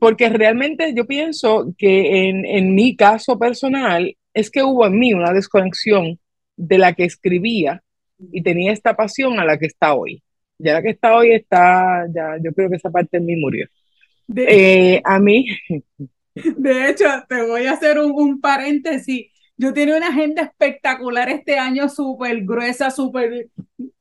Porque 0.00 0.28
realmente 0.28 0.94
yo 0.94 1.06
pienso 1.06 1.66
que 1.76 2.28
en, 2.28 2.46
en 2.46 2.74
mi 2.74 2.96
caso 2.96 3.38
personal 3.38 4.16
es 4.32 4.50
que 4.50 4.62
hubo 4.62 4.86
en 4.86 4.98
mí 4.98 5.12
una 5.12 5.32
desconexión 5.32 6.18
de 6.56 6.78
la 6.78 6.94
que 6.94 7.04
escribía 7.04 7.82
y 8.32 8.42
tenía 8.42 8.72
esta 8.72 8.94
pasión 8.96 9.38
a 9.38 9.44
la 9.44 9.58
que 9.58 9.66
está 9.66 9.94
hoy. 9.94 10.22
Ya 10.58 10.74
la 10.74 10.82
que 10.82 10.90
está 10.90 11.14
hoy 11.14 11.32
está, 11.32 12.06
ya 12.14 12.36
yo 12.42 12.52
creo 12.52 12.70
que 12.70 12.76
esa 12.76 12.90
parte 12.90 13.18
de 13.18 13.24
mí 13.24 13.36
murió. 13.36 13.66
Eh, 14.34 15.00
a 15.04 15.18
mí, 15.18 15.46
De 16.56 16.90
hecho, 16.90 17.06
te 17.28 17.42
voy 17.42 17.66
a 17.66 17.72
hacer 17.72 17.98
un, 17.98 18.40
paréntesis. 18.40 19.32
Yo 19.56 19.72
tenía 19.72 19.96
una 19.96 20.08
agenda 20.08 20.42
espectacular 20.42 21.30
este 21.30 21.58
año, 21.58 21.88
súper 21.88 22.44
gruesa, 22.44 22.90
súper 22.90 23.48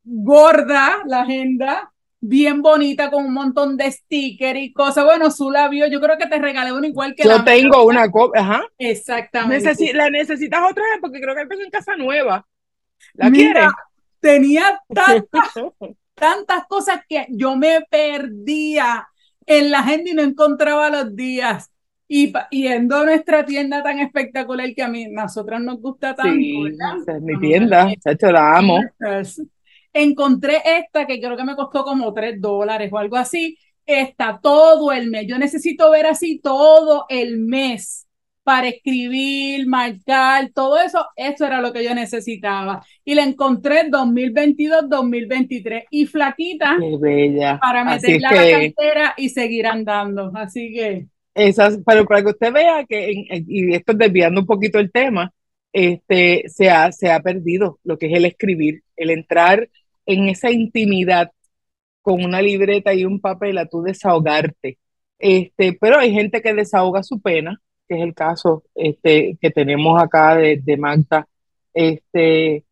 gorda 0.03 1.01
la 1.05 1.21
agenda, 1.21 1.93
bien 2.19 2.61
bonita, 2.61 3.09
con 3.09 3.25
un 3.25 3.33
montón 3.33 3.77
de 3.77 3.89
stickers 3.89 4.59
y 4.59 4.73
cosas. 4.73 5.05
Bueno, 5.05 5.31
su 5.31 5.49
la 5.49 5.69
vio, 5.69 5.87
yo 5.87 6.01
creo 6.01 6.17
que 6.17 6.27
te 6.27 6.39
regalé 6.39 6.73
una 6.73 6.87
igual 6.87 7.15
que 7.15 7.23
yo 7.23 7.43
tengo 7.45 7.85
una 7.85 8.11
copia, 8.11 8.41
ajá. 8.41 8.63
Exactamente. 8.77 9.93
la 9.93 10.09
necesitas 10.09 10.59
otra 10.69 10.83
vez 10.83 10.97
porque 10.99 11.21
creo 11.21 11.35
que 11.35 11.45
tengo 11.45 11.63
en 11.63 11.71
casa 11.71 11.95
nueva. 11.95 12.45
¿La 13.13 13.31
quieres? 13.31 13.67
Tenía 14.19 14.81
tantas, 14.93 15.53
tantas 16.15 16.65
cosas 16.67 16.99
que 17.07 17.27
yo 17.29 17.55
me 17.55 17.81
perdía 17.89 19.07
en 19.45 19.71
la 19.71 19.79
agenda 19.79 20.09
y 20.09 20.13
no 20.13 20.21
encontraba 20.21 20.89
los 20.89 21.15
días. 21.15 21.71
Y 22.07 22.31
yendo 22.51 22.97
a 22.97 23.05
nuestra 23.05 23.45
tienda 23.45 23.81
tan 23.81 23.99
espectacular 23.99 24.71
que 24.75 24.83
a 24.83 24.87
mí, 24.87 25.07
nosotras 25.09 25.61
nos 25.61 25.81
gusta 25.81 26.13
tanto. 26.13 26.33
Sí, 26.33 26.63
es 27.07 27.21
mi 27.21 27.39
tienda, 27.39 27.91
hecho, 28.05 28.31
la 28.31 28.57
amo. 28.57 28.79
Encontré 29.91 30.61
esta 30.65 31.07
que 31.07 31.19
creo 31.19 31.37
que 31.37 31.43
me 31.43 31.55
costó 31.55 31.83
como 31.83 32.13
tres 32.13 32.39
dólares 32.39 32.91
o 32.91 32.97
algo 32.97 33.15
así. 33.15 33.57
Está 33.85 34.39
todo 34.41 34.91
el 34.91 35.09
mes. 35.09 35.25
Yo 35.27 35.37
necesito 35.39 35.89
ver 35.89 36.05
así 36.05 36.39
todo 36.39 37.05
el 37.09 37.39
mes 37.39 38.07
para 38.43 38.67
escribir, 38.67 39.65
marcar, 39.67 40.51
todo 40.53 40.79
eso. 40.79 41.07
Eso 41.15 41.45
era 41.45 41.61
lo 41.61 41.73
que 41.73 41.83
yo 41.83 41.95
necesitaba. 41.95 42.85
Y 43.03 43.15
la 43.15 43.23
encontré 43.23 43.89
2022-2023. 43.89 45.85
Y 45.89 46.05
flaquita. 46.05 46.77
Qué 46.79 46.97
bella. 46.99 47.57
Para 47.59 47.83
meterla 47.83 48.29
a 48.29 48.35
la 48.35 48.51
cartera 48.51 49.13
y 49.17 49.29
seguir 49.29 49.65
andando. 49.65 50.31
Así 50.35 50.71
que. 50.71 51.07
Esas, 51.35 51.79
pero 51.85 52.05
para 52.05 52.23
que 52.23 52.29
usted 52.31 52.53
vea 52.53 52.85
que, 52.87 53.13
y 53.47 53.75
esto 53.75 53.93
desviando 53.93 54.41
un 54.41 54.47
poquito 54.47 54.79
el 54.79 54.91
tema, 54.91 55.33
este, 55.73 56.45
se, 56.49 56.69
ha, 56.69 56.91
se 56.93 57.11
ha 57.11 57.19
perdido 57.21 57.79
lo 57.83 57.97
que 57.97 58.07
es 58.07 58.13
el 58.13 58.25
escribir, 58.25 58.83
el 58.95 59.11
entrar 59.11 59.69
en 60.05 60.29
esa 60.29 60.51
intimidad 60.51 61.31
con 62.01 62.23
una 62.25 62.41
libreta 62.41 62.93
y 62.93 63.05
un 63.05 63.19
papel 63.21 63.57
a 63.57 63.67
tú 63.67 63.81
desahogarte. 63.83 64.79
Este, 65.19 65.73
pero 65.79 65.99
hay 65.99 66.13
gente 66.13 66.41
que 66.41 66.53
desahoga 66.53 67.03
su 67.03 67.21
pena, 67.21 67.61
que 67.87 67.95
es 67.97 68.01
el 68.03 68.13
caso 68.15 68.63
este, 68.75 69.37
que 69.41 69.51
tenemos 69.51 70.01
acá 70.01 70.35
de, 70.35 70.59
de 70.63 70.77
Magda. 70.77 71.27
Este, 71.73 72.65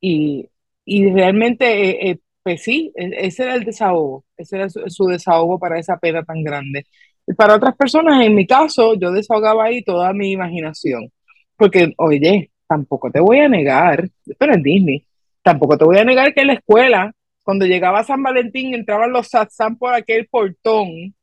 y, 0.00 0.48
y 0.84 1.10
realmente, 1.10 1.90
eh, 1.90 2.10
eh, 2.10 2.18
pues 2.42 2.62
sí, 2.62 2.92
e, 2.96 3.26
ese 3.26 3.44
era 3.44 3.54
el 3.54 3.64
desahogo, 3.64 4.24
ese 4.36 4.56
era 4.56 4.68
su 4.70 5.06
desahogo 5.06 5.58
para 5.58 5.78
esa 5.78 5.98
pena 5.98 6.24
tan 6.24 6.42
grande. 6.44 6.86
Para 7.36 7.54
otras 7.54 7.76
personas, 7.76 8.24
en 8.24 8.34
mi 8.34 8.46
caso, 8.46 8.94
yo 8.94 9.12
desahogaba 9.12 9.64
ahí 9.64 9.82
toda 9.82 10.12
mi 10.12 10.32
imaginación. 10.32 11.10
Porque, 11.56 11.92
oye, 11.98 12.50
tampoco 12.66 13.10
te 13.10 13.20
voy 13.20 13.38
a 13.38 13.48
negar, 13.48 14.08
no 14.26 14.52
es 14.52 14.62
Disney, 14.62 15.06
tampoco 15.42 15.78
te 15.78 15.84
voy 15.84 15.98
a 15.98 16.04
negar 16.04 16.34
que 16.34 16.40
en 16.40 16.48
la 16.48 16.54
escuela, 16.54 17.12
cuando 17.44 17.66
llegaba 17.66 18.04
San 18.04 18.22
Valentín, 18.22 18.74
entraban 18.74 19.12
los 19.12 19.28
satsam 19.28 19.76
por 19.76 19.94
aquel 19.94 20.26
portón, 20.28 21.14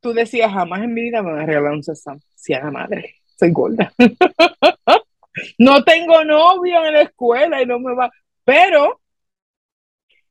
tú 0.00 0.12
decías, 0.12 0.52
jamás 0.52 0.82
en 0.82 0.94
mi 0.94 1.02
vida 1.02 1.22
me 1.22 1.32
voy 1.32 1.40
a 1.42 1.46
regalar 1.46 1.72
un 1.72 1.82
satsam. 1.82 2.20
Si 2.34 2.52
a 2.54 2.64
la 2.64 2.70
madre, 2.70 3.16
soy 3.36 3.50
gorda. 3.52 3.92
no 5.58 5.82
tengo 5.84 6.24
novio 6.24 6.84
en 6.84 6.94
la 6.94 7.02
escuela 7.02 7.62
y 7.62 7.66
no 7.66 7.78
me 7.78 7.94
va. 7.94 8.10
Pero 8.44 9.00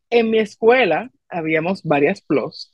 en 0.09 0.29
mi 0.29 0.39
escuela 0.39 1.09
habíamos 1.29 1.83
varias 1.83 2.21
plus 2.21 2.70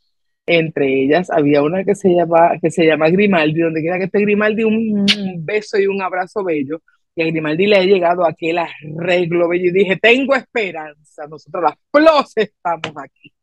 entre 0.47 1.03
ellas 1.03 1.29
había 1.29 1.61
una 1.61 1.83
que 1.83 1.93
se 1.93 2.09
llama, 2.09 2.57
que 2.61 2.71
se 2.71 2.85
llama 2.85 3.09
Grimaldi, 3.09 3.61
donde 3.61 3.81
quiera 3.81 3.99
que 3.99 4.05
esté 4.05 4.21
Grimaldi, 4.21 4.63
un, 4.63 5.05
beso 5.45 5.77
y 5.77 5.87
un 5.87 6.01
abrazo 6.01 6.43
bello. 6.43 6.81
Y 7.15 7.23
a 7.23 7.25
Grimaldi 7.25 7.67
le 7.67 7.77
ha 7.77 7.83
llegado 7.83 8.25
aquel 8.25 8.59
arreglo 8.59 9.49
bello 9.49 9.69
y 9.69 9.73
dije, 9.73 9.97
tengo 9.97 10.35
esperanza, 10.35 11.27
nosotros 11.27 11.63
las 11.63 11.75
plus 11.91 12.31
estamos 12.35 12.93
aquí. 12.97 13.33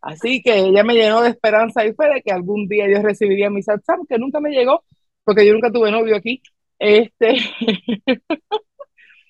Así 0.00 0.42
que 0.42 0.58
ella 0.58 0.84
me 0.84 0.94
llenó 0.94 1.22
de 1.22 1.30
esperanza 1.30 1.84
y 1.84 1.92
fue 1.92 2.08
de 2.14 2.22
que 2.22 2.32
algún 2.32 2.68
día 2.68 2.86
yo 2.88 3.02
recibiría 3.02 3.50
mi 3.50 3.62
satsam, 3.62 4.06
que 4.06 4.18
nunca 4.18 4.40
me 4.40 4.50
llegó, 4.50 4.84
porque 5.24 5.46
yo 5.46 5.54
nunca 5.54 5.72
tuve 5.72 5.90
novio 5.90 6.16
aquí. 6.16 6.40
Este, 6.78 7.36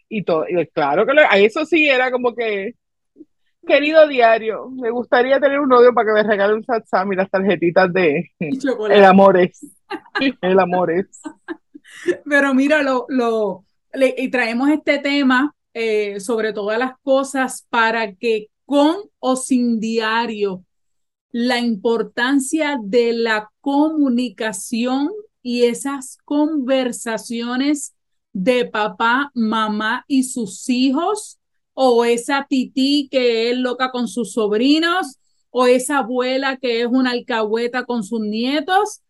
y 0.08 0.22
todo, 0.24 0.46
y 0.48 0.66
claro 0.68 1.06
que 1.06 1.12
eso 1.44 1.64
sí 1.64 1.88
era 1.88 2.10
como 2.10 2.34
que 2.34 2.74
Querido 3.66 4.06
diario, 4.08 4.70
me 4.70 4.90
gustaría 4.90 5.40
tener 5.40 5.60
un 5.60 5.68
novio 5.68 5.92
para 5.94 6.08
que 6.08 6.12
me 6.14 6.22
regale 6.22 6.54
un 6.54 6.64
satsam 6.64 7.12
y 7.12 7.16
las 7.16 7.30
tarjetitas 7.30 7.92
de 7.92 8.30
el 8.38 9.04
amores. 9.04 9.66
el 10.40 10.58
amores. 10.58 11.20
Pero 12.28 12.54
mira, 12.54 12.82
lo, 12.82 13.06
lo, 13.08 13.64
y 13.94 14.28
traemos 14.28 14.70
este 14.70 14.98
tema 14.98 15.54
eh, 15.72 16.20
sobre 16.20 16.52
todas 16.52 16.78
las 16.78 16.92
cosas 17.02 17.66
para 17.70 18.14
que 18.14 18.48
con 18.64 18.96
o 19.18 19.36
sin 19.36 19.80
diario, 19.80 20.64
la 21.30 21.58
importancia 21.58 22.78
de 22.82 23.12
la 23.12 23.50
comunicación 23.60 25.10
y 25.42 25.64
esas 25.64 26.18
conversaciones 26.24 27.94
de 28.32 28.66
papá, 28.66 29.30
mamá 29.34 30.04
y 30.08 30.24
sus 30.24 30.68
hijos 30.68 31.40
o 31.74 32.04
esa 32.04 32.46
tití 32.48 33.08
que 33.10 33.50
es 33.50 33.58
loca 33.58 33.90
con 33.90 34.08
sus 34.08 34.32
sobrinos, 34.32 35.18
o 35.50 35.66
esa 35.66 35.98
abuela 35.98 36.56
que 36.56 36.80
es 36.80 36.86
una 36.86 37.10
alcahueta 37.12 37.84
con 37.84 38.02
sus 38.02 38.20
nietos, 38.20 39.02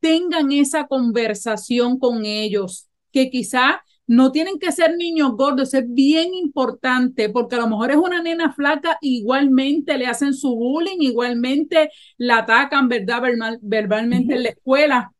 tengan 0.00 0.52
esa 0.52 0.86
conversación 0.86 1.98
con 1.98 2.24
ellos, 2.24 2.88
que 3.12 3.30
quizá 3.30 3.82
no 4.06 4.32
tienen 4.32 4.58
que 4.58 4.72
ser 4.72 4.96
niños 4.96 5.32
gordos, 5.32 5.74
es 5.74 5.84
bien 5.86 6.32
importante, 6.32 7.28
porque 7.28 7.56
a 7.56 7.58
lo 7.58 7.68
mejor 7.68 7.90
es 7.90 7.98
una 7.98 8.22
nena 8.22 8.52
flaca, 8.52 8.96
igualmente 9.02 9.98
le 9.98 10.06
hacen 10.06 10.32
su 10.32 10.56
bullying, 10.56 11.00
igualmente 11.00 11.90
la 12.16 12.38
atacan, 12.38 12.88
¿verdad? 12.88 13.22
verbalmente 13.60 14.34
en 14.34 14.42
la 14.44 14.48
escuela. 14.48 15.12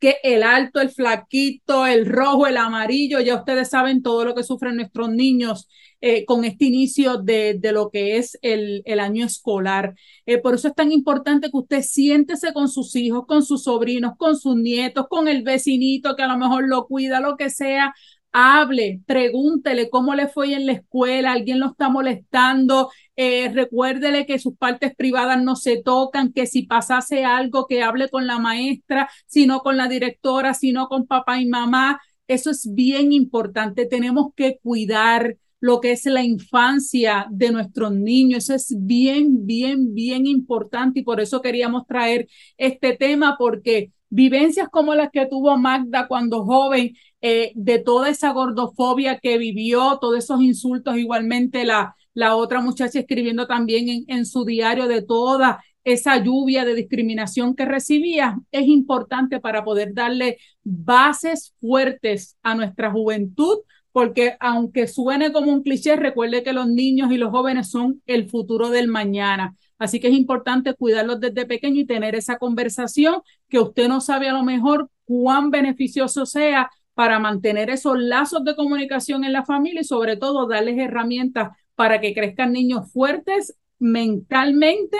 Que 0.00 0.16
el 0.24 0.42
alto, 0.42 0.80
el 0.80 0.90
flaquito, 0.90 1.86
el 1.86 2.06
rojo, 2.06 2.48
el 2.48 2.56
amarillo, 2.56 3.20
ya 3.20 3.36
ustedes 3.36 3.70
saben 3.70 4.02
todo 4.02 4.24
lo 4.24 4.34
que 4.34 4.42
sufren 4.42 4.74
nuestros 4.74 5.10
niños 5.10 5.68
eh, 6.00 6.24
con 6.24 6.44
este 6.44 6.64
inicio 6.64 7.18
de, 7.18 7.54
de, 7.60 7.70
lo 7.70 7.88
que 7.90 8.16
es 8.16 8.36
el, 8.42 8.82
el 8.86 8.98
año 8.98 9.24
escolar. 9.24 9.94
Eh, 10.26 10.38
por 10.38 10.54
eso 10.54 10.66
es 10.66 10.74
tan 10.74 10.90
importante 10.90 11.48
que 11.48 11.56
usted 11.56 11.82
siéntese 11.82 12.52
con 12.52 12.68
sus 12.68 12.96
hijos, 12.96 13.24
con 13.28 13.44
sus 13.44 13.62
sobrinos, 13.62 14.14
con 14.18 14.36
sus 14.36 14.56
nietos, 14.56 15.06
con 15.08 15.28
el 15.28 15.44
vecinito 15.44 16.16
que 16.16 16.24
a 16.24 16.28
lo 16.28 16.38
mejor 16.38 16.68
lo 16.68 16.88
cuida, 16.88 17.20
lo 17.20 17.36
que 17.36 17.48
sea, 17.48 17.94
hable, 18.32 19.00
pregúntele 19.06 19.90
cómo 19.90 20.14
le 20.14 20.26
fue 20.26 20.54
en 20.54 20.66
la 20.66 20.72
escuela, 20.72 21.32
alguien 21.32 21.60
lo 21.60 21.66
está 21.66 21.88
molestando, 21.88 22.90
eh, 23.16 23.50
recuérdele 23.52 24.26
que 24.26 24.38
sus 24.38 24.56
partes 24.56 24.94
privadas 24.96 25.42
no 25.42 25.56
se 25.56 25.82
tocan, 25.82 26.32
que 26.32 26.46
si 26.46 26.62
pasase 26.62 27.24
algo, 27.24 27.66
que 27.66 27.82
hable 27.82 28.08
con 28.08 28.26
la 28.26 28.38
maestra, 28.38 29.10
sino 29.26 29.60
con 29.60 29.76
la 29.76 29.88
directora, 29.88 30.54
sino 30.54 30.88
con 30.88 31.06
papá 31.06 31.40
y 31.40 31.46
mamá. 31.46 32.00
Eso 32.26 32.50
es 32.50 32.72
bien 32.72 33.12
importante. 33.12 33.86
Tenemos 33.86 34.32
que 34.34 34.58
cuidar 34.62 35.36
lo 35.60 35.80
que 35.80 35.92
es 35.92 36.06
la 36.06 36.24
infancia 36.24 37.26
de 37.30 37.52
nuestros 37.52 37.92
niños. 37.92 38.44
Eso 38.44 38.54
es 38.54 38.74
bien, 38.78 39.46
bien, 39.46 39.94
bien 39.94 40.26
importante 40.26 41.00
y 41.00 41.04
por 41.04 41.20
eso 41.20 41.42
queríamos 41.42 41.86
traer 41.86 42.28
este 42.56 42.96
tema 42.96 43.36
porque 43.38 43.92
vivencias 44.08 44.68
como 44.70 44.94
las 44.94 45.10
que 45.10 45.26
tuvo 45.26 45.56
Magda 45.58 46.08
cuando 46.08 46.44
joven, 46.44 46.94
eh, 47.20 47.52
de 47.54 47.78
toda 47.78 48.08
esa 48.08 48.32
gordofobia 48.32 49.18
que 49.20 49.38
vivió, 49.38 49.98
todos 50.00 50.18
esos 50.18 50.42
insultos, 50.42 50.96
igualmente 50.98 51.64
la, 51.64 51.94
la 52.14 52.36
otra 52.36 52.60
muchacha 52.60 53.00
escribiendo 53.00 53.46
también 53.46 53.88
en, 53.88 54.04
en 54.08 54.26
su 54.26 54.44
diario 54.44 54.86
de 54.88 55.02
toda 55.02 55.62
esa 55.84 56.22
lluvia 56.22 56.64
de 56.64 56.74
discriminación 56.74 57.54
que 57.54 57.64
recibía, 57.64 58.38
es 58.52 58.66
importante 58.66 59.40
para 59.40 59.64
poder 59.64 59.94
darle 59.94 60.38
bases 60.62 61.54
fuertes 61.60 62.36
a 62.42 62.54
nuestra 62.54 62.90
juventud, 62.90 63.58
porque 63.90 64.36
aunque 64.40 64.86
suene 64.86 65.32
como 65.32 65.52
un 65.52 65.62
cliché, 65.62 65.96
recuerde 65.96 66.42
que 66.42 66.52
los 66.52 66.68
niños 66.68 67.10
y 67.12 67.18
los 67.18 67.30
jóvenes 67.30 67.70
son 67.70 68.02
el 68.06 68.28
futuro 68.28 68.70
del 68.70 68.88
mañana. 68.88 69.56
Así 69.78 69.98
que 69.98 70.08
es 70.08 70.14
importante 70.14 70.74
cuidarlos 70.74 71.18
desde 71.18 71.44
pequeño 71.44 71.80
y 71.80 71.86
tener 71.86 72.14
esa 72.14 72.38
conversación 72.38 73.20
que 73.48 73.58
usted 73.58 73.88
no 73.88 74.00
sabe 74.00 74.28
a 74.28 74.32
lo 74.32 74.44
mejor 74.44 74.88
cuán 75.04 75.50
beneficioso 75.50 76.24
sea 76.24 76.70
para 76.94 77.18
mantener 77.18 77.68
esos 77.68 77.98
lazos 77.98 78.44
de 78.44 78.54
comunicación 78.54 79.24
en 79.24 79.32
la 79.32 79.44
familia 79.44 79.80
y 79.80 79.84
sobre 79.84 80.16
todo 80.16 80.46
darles 80.46 80.78
herramientas 80.78 81.48
para 81.74 82.00
que 82.00 82.14
crezcan 82.14 82.52
niños 82.52 82.92
fuertes 82.92 83.56
mentalmente 83.78 84.98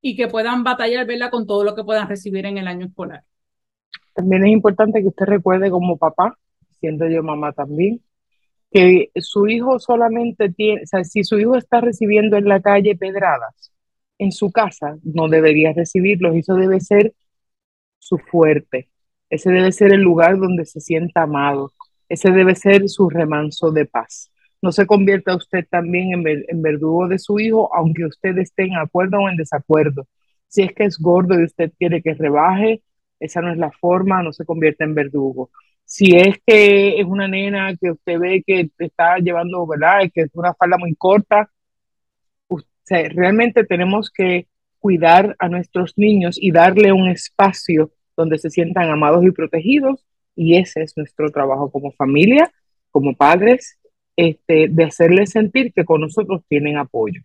y 0.00 0.16
que 0.16 0.28
puedan 0.28 0.64
batallar 0.64 1.06
¿verdad? 1.06 1.30
con 1.30 1.46
todo 1.46 1.64
lo 1.64 1.74
que 1.74 1.84
puedan 1.84 2.08
recibir 2.08 2.46
en 2.46 2.58
el 2.58 2.66
año 2.66 2.86
escolar. 2.86 3.24
También 4.14 4.46
es 4.46 4.52
importante 4.52 5.00
que 5.00 5.08
usted 5.08 5.26
recuerde 5.26 5.70
como 5.70 5.96
papá, 5.96 6.36
siendo 6.80 7.08
yo 7.08 7.22
mamá 7.22 7.52
también, 7.52 8.02
que 8.70 9.10
su 9.16 9.46
hijo 9.48 9.78
solamente 9.78 10.50
tiene, 10.50 10.82
o 10.82 10.86
sea, 10.86 11.04
si 11.04 11.24
su 11.24 11.38
hijo 11.38 11.56
está 11.56 11.80
recibiendo 11.80 12.36
en 12.36 12.46
la 12.46 12.60
calle 12.60 12.96
pedradas, 12.96 13.72
en 14.18 14.32
su 14.32 14.52
casa 14.52 14.98
no 15.02 15.28
debería 15.28 15.72
recibirlos, 15.72 16.36
eso 16.36 16.54
debe 16.54 16.80
ser 16.80 17.14
su 17.98 18.18
fuerte, 18.18 18.90
ese 19.28 19.50
debe 19.50 19.72
ser 19.72 19.92
el 19.92 20.00
lugar 20.00 20.38
donde 20.38 20.64
se 20.64 20.80
sienta 20.80 21.22
amado, 21.22 21.72
ese 22.08 22.30
debe 22.30 22.54
ser 22.54 22.88
su 22.88 23.08
remanso 23.08 23.70
de 23.70 23.86
paz. 23.86 24.30
No 24.62 24.72
se 24.72 24.86
convierta 24.86 25.36
usted 25.36 25.66
también 25.70 26.26
en, 26.26 26.62
verdugo 26.62 27.08
de 27.08 27.18
su 27.18 27.38
hijo, 27.38 27.74
aunque 27.74 28.04
usted 28.04 28.36
esté 28.38 28.64
en 28.64 28.76
acuerdo 28.76 29.18
o 29.18 29.28
en 29.28 29.36
desacuerdo. 29.36 30.06
Si 30.48 30.62
es 30.62 30.72
que 30.74 30.84
es 30.84 30.98
gordo 30.98 31.38
y 31.40 31.44
usted 31.44 31.72
quiere 31.78 32.02
que 32.02 32.14
rebaje, 32.14 32.82
esa 33.18 33.40
no 33.40 33.52
es 33.52 33.58
la 33.58 33.70
forma, 33.70 34.22
no 34.22 34.32
se 34.32 34.44
convierta 34.44 34.84
en 34.84 34.94
verdugo. 34.94 35.50
Si 35.84 36.16
es 36.16 36.36
que 36.46 37.00
es 37.00 37.06
una 37.06 37.28
nena 37.28 37.74
que 37.76 37.92
usted 37.92 38.18
ve 38.18 38.42
que 38.46 38.70
está 38.78 39.18
llevando, 39.18 39.66
¿verdad? 39.66 40.10
Que 40.12 40.22
es 40.22 40.30
una 40.34 40.54
falda 40.54 40.76
muy 40.78 40.94
corta, 40.94 41.50
realmente 42.90 43.64
tenemos 43.64 44.10
que 44.10 44.48
cuidar 44.78 45.36
a 45.38 45.48
nuestros 45.48 45.96
niños 45.96 46.36
y 46.40 46.50
darle 46.50 46.92
un 46.92 47.08
espacio 47.08 47.92
donde 48.16 48.38
se 48.38 48.50
sientan 48.50 48.90
amados 48.90 49.24
y 49.24 49.30
protegidos. 49.30 50.04
Y 50.34 50.56
ese 50.56 50.82
es 50.82 50.96
nuestro 50.96 51.30
trabajo 51.30 51.70
como 51.70 51.92
familia, 51.92 52.50
como 52.90 53.14
padres, 53.14 53.78
este, 54.16 54.68
de 54.68 54.84
hacerles 54.84 55.30
sentir 55.30 55.72
que 55.72 55.84
con 55.84 56.00
nosotros 56.00 56.42
tienen 56.48 56.78
apoyo. 56.78 57.22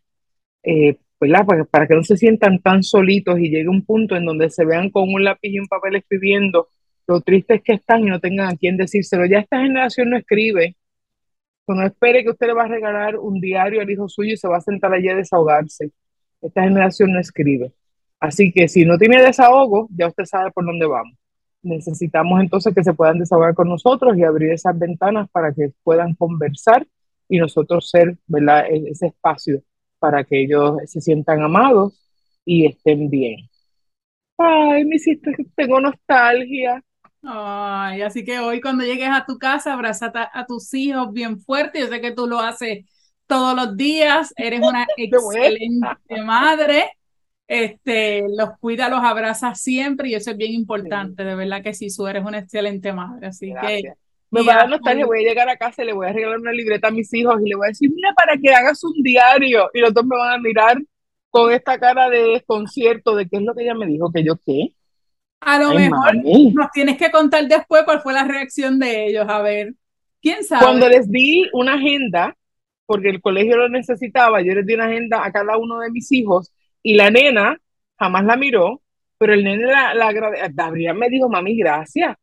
Eh, 0.64 0.98
Para, 1.20 1.66
para, 1.66 1.88
que 1.88 1.96
no 1.96 2.04
se 2.04 2.18
sientan 2.18 2.60
tan 2.60 2.84
solitos 2.84 3.40
y 3.40 3.50
llegue 3.50 3.70
un 3.70 3.86
punto 3.86 4.16
en 4.16 4.26
donde 4.26 4.50
se 4.50 4.66
vean 4.66 4.90
con 4.90 5.14
un 5.14 5.24
lápiz 5.24 5.50
y 5.50 5.60
un 5.60 5.68
papel 5.68 5.96
escribiendo 5.96 6.68
lo 7.08 7.22
triste 7.22 7.56
es 7.56 7.62
que 7.64 7.74
están 7.74 8.02
y 8.02 8.10
no 8.10 8.20
tengan 8.20 8.50
a 8.54 8.58
quién 8.58 8.78
decírselo. 8.78 9.26
Ya 9.26 9.40
esta 9.40 9.62
generación 9.62 10.10
no 10.10 10.18
escribe, 10.18 10.76
no 11.68 11.86
espere 11.86 12.24
que 12.24 12.32
usted 12.32 12.48
le 12.48 12.54
va 12.54 12.64
a 12.64 12.68
regalar 12.68 13.18
un 13.18 13.40
diario 13.40 13.82
al 13.82 13.90
hijo 13.90 14.08
suyo 14.08 14.34
y 14.34 14.38
se 14.38 14.48
va 14.48 14.58
a 14.58 14.62
sentar 14.62 14.94
allí 14.94 15.10
a 15.10 15.16
desahogarse. 15.16 15.92
Esta 16.42 16.64
generación 16.64 17.14
no 17.14 17.20
escribe. 17.20 17.74
Así 18.20 18.52
que 18.52 18.68
si 18.68 18.86
no 18.86 18.98
tiene 18.98 19.22
desahogo, 19.22 19.88
ya 19.92 20.08
usted 20.08 20.26
sabe 20.26 20.52
por 20.52 20.66
dónde 20.66 20.86
vamos. 20.86 21.18
Necesitamos 21.66 22.40
entonces 22.42 22.76
que 22.76 22.84
se 22.84 22.94
puedan 22.94 23.18
desahogar 23.18 23.56
con 23.56 23.68
nosotros 23.68 24.16
y 24.16 24.24
abrir 24.24 24.52
esas 24.52 24.78
ventanas 24.78 25.28
para 25.32 25.52
que 25.52 25.72
puedan 25.84 26.14
conversar 26.14 26.86
y 27.28 27.40
nosotros 27.40 27.90
ser 27.90 28.18
¿verdad? 28.28 28.68
E-, 28.70 28.92
ese 28.92 29.08
espacio 29.08 29.62
para 29.98 30.24
que 30.24 30.44
ellos 30.44 30.78
se 30.86 31.02
sientan 31.02 31.42
amados 31.42 32.00
y 32.46 32.68
estén 32.68 33.10
bien. 33.10 33.50
Ay, 34.38 34.86
me 34.86 34.98
hiciste, 34.98 35.32
tengo 35.56 35.82
nostalgia. 35.82 36.84
Ay, 37.24 38.04
así 38.04 38.24
que 38.24 38.38
hoy 38.38 38.62
cuando 38.62 38.84
llegues 38.84 39.10
a 39.10 39.26
tu 39.26 39.40
casa, 39.40 39.74
abraza 39.74 40.12
a, 40.14 40.46
tus 40.46 40.72
hijos 40.76 41.12
bien 41.12 41.40
fuerte. 41.40 41.80
Yo 41.80 41.88
sé 41.88 42.00
que 42.00 42.12
tú 42.12 42.28
lo 42.28 42.40
haces 42.40 42.86
todos 43.26 43.56
los 43.56 43.76
días. 43.76 44.32
Eres 44.38 44.62
una 44.62 44.86
excelente 44.98 46.22
madre. 46.24 46.92
Este, 47.48 48.24
los 48.36 48.58
cuida, 48.60 48.90
los 48.90 49.04
abraza 49.04 49.54
siempre 49.54 50.10
y 50.10 50.16
eso 50.16 50.32
es 50.32 50.38
bien 50.38 50.54
importante. 50.54 51.24
De 51.24 51.36
verdad 51.36 51.62
que 51.62 51.74
sí, 51.74 51.88
tú 51.96 52.08
eres 52.08 52.26
una 52.26 52.40
excelente 52.40 52.92
madre. 52.94 53.28
Así 53.28 53.54
que. 53.62 53.94
Me 54.32 54.42
va 54.42 54.54
a 54.54 54.58
dar 54.58 54.70
nostalgia, 54.70 55.06
voy 55.06 55.24
a 55.24 55.30
llegar 55.30 55.48
a 55.48 55.56
casa 55.56 55.84
y 55.84 55.86
le 55.86 55.94
voy 55.94 56.08
a 56.08 56.12
regalar 56.12 56.40
una 56.40 56.52
libreta 56.52 56.90
a 56.90 56.92
mis 56.92 57.14
hijos 57.14 57.40
y 57.42 57.50
le 57.50 57.56
voy 57.56 57.68
a 57.68 57.70
decir, 57.70 57.90
mira, 57.94 58.14
para 58.14 58.36
que 58.38 58.54
hagas 58.54 58.84
un 58.84 59.02
diario. 59.02 59.70
Y 59.74 59.80
los 59.80 59.94
dos 59.94 60.06
me 60.06 60.18
van 60.18 60.34
a 60.34 60.38
mirar 60.40 60.78
con 61.30 61.52
esta 61.54 61.80
cara 61.80 62.10
de 62.10 62.24
desconcierto 62.24 63.16
de 63.16 63.28
qué 63.30 63.38
es 63.38 63.44
lo 63.44 63.54
que 63.54 63.64
ella 63.64 63.76
me 63.76 63.86
dijo, 63.86 64.12
que 64.12 64.24
yo 64.24 64.36
qué. 64.46 64.76
A 65.40 65.60
lo 65.60 65.74
mejor 65.74 66.16
nos 66.24 66.72
tienes 66.74 66.98
que 66.98 67.12
contar 67.12 67.48
después 67.48 67.84
cuál 67.84 68.02
fue 68.02 68.14
la 68.14 68.24
reacción 68.24 68.80
de 68.80 69.08
ellos, 69.08 69.26
a 69.30 69.42
ver. 69.42 69.74
¿Quién 70.22 70.44
sabe? 70.44 70.66
Cuando 70.66 70.90
les 70.90 71.10
di 71.10 71.48
una 71.54 71.76
agenda, 71.76 72.36
porque 72.86 73.10
el 73.10 73.22
colegio 73.22 73.58
lo 73.58 73.70
necesitaba, 73.70 74.42
yo 74.42 74.54
les 74.54 74.66
di 74.66 74.74
una 74.74 74.86
agenda 74.86 75.24
a 75.24 75.32
cada 75.32 75.58
uno 75.58 75.80
de 75.80 75.92
mis 75.92 76.12
hijos 76.12 76.52
y 76.86 76.94
la 76.94 77.10
nena 77.10 77.60
jamás 77.98 78.26
la 78.26 78.36
miró, 78.36 78.84
pero 79.18 79.34
el 79.34 79.44
nene 79.44 79.66
la, 79.66 79.96
la 79.96 80.14
Gabriel 80.54 80.96
me 80.96 81.10
dijo, 81.10 81.28
mami, 81.28 81.58
gracias, 81.58 82.16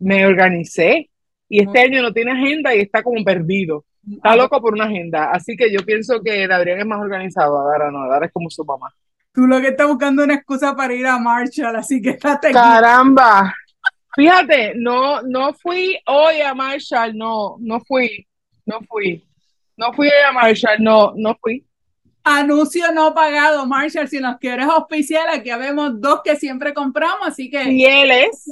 me 0.00 0.24
organicé 0.24 1.10
y 1.46 1.60
este 1.60 1.80
año 1.80 2.00
no 2.00 2.10
tiene 2.14 2.32
agenda 2.32 2.74
y 2.74 2.80
está 2.80 3.02
como 3.02 3.22
perdido. 3.22 3.84
Está 4.10 4.34
loco 4.34 4.62
por 4.62 4.72
una 4.72 4.86
agenda, 4.86 5.30
así 5.30 5.54
que 5.54 5.70
yo 5.70 5.84
pienso 5.84 6.22
que 6.22 6.46
Gabriel 6.46 6.80
es 6.80 6.86
más 6.86 7.00
organizado, 7.00 7.60
Adara 7.60 7.90
no, 7.90 8.04
Adara 8.04 8.24
es 8.24 8.32
como 8.32 8.48
su 8.48 8.64
mamá. 8.64 8.88
Tú 9.30 9.46
lo 9.46 9.60
que 9.60 9.68
estás 9.68 9.86
buscando 9.86 10.24
una 10.24 10.36
excusa 10.36 10.74
para 10.74 10.94
ir 10.94 11.06
a 11.06 11.18
Marshall, 11.18 11.76
así 11.76 12.00
que 12.00 12.10
estate 12.10 12.50
Caramba. 12.50 13.54
Fíjate, 14.16 14.72
no, 14.74 15.20
no 15.20 15.52
fui 15.52 15.98
hoy 16.06 16.40
a 16.40 16.54
Marshall, 16.54 17.14
no, 17.14 17.56
no 17.60 17.78
fui, 17.80 18.26
no 18.64 18.80
fui. 18.88 19.22
No 19.76 19.92
fui 19.92 20.08
a 20.08 20.32
Marshall, 20.32 20.78
no, 20.80 21.12
no 21.14 21.36
fui. 21.42 21.67
Anuncio 22.30 22.92
no 22.92 23.14
pagado, 23.14 23.64
Marshall, 23.64 24.06
si 24.06 24.20
nos 24.20 24.36
quieres 24.36 24.66
auspiciar, 24.66 25.30
aquí 25.30 25.48
vemos 25.48 25.98
dos 25.98 26.20
que 26.22 26.36
siempre 26.36 26.74
compramos, 26.74 27.26
así 27.26 27.48
que... 27.48 27.64
Fieles. 27.64 28.44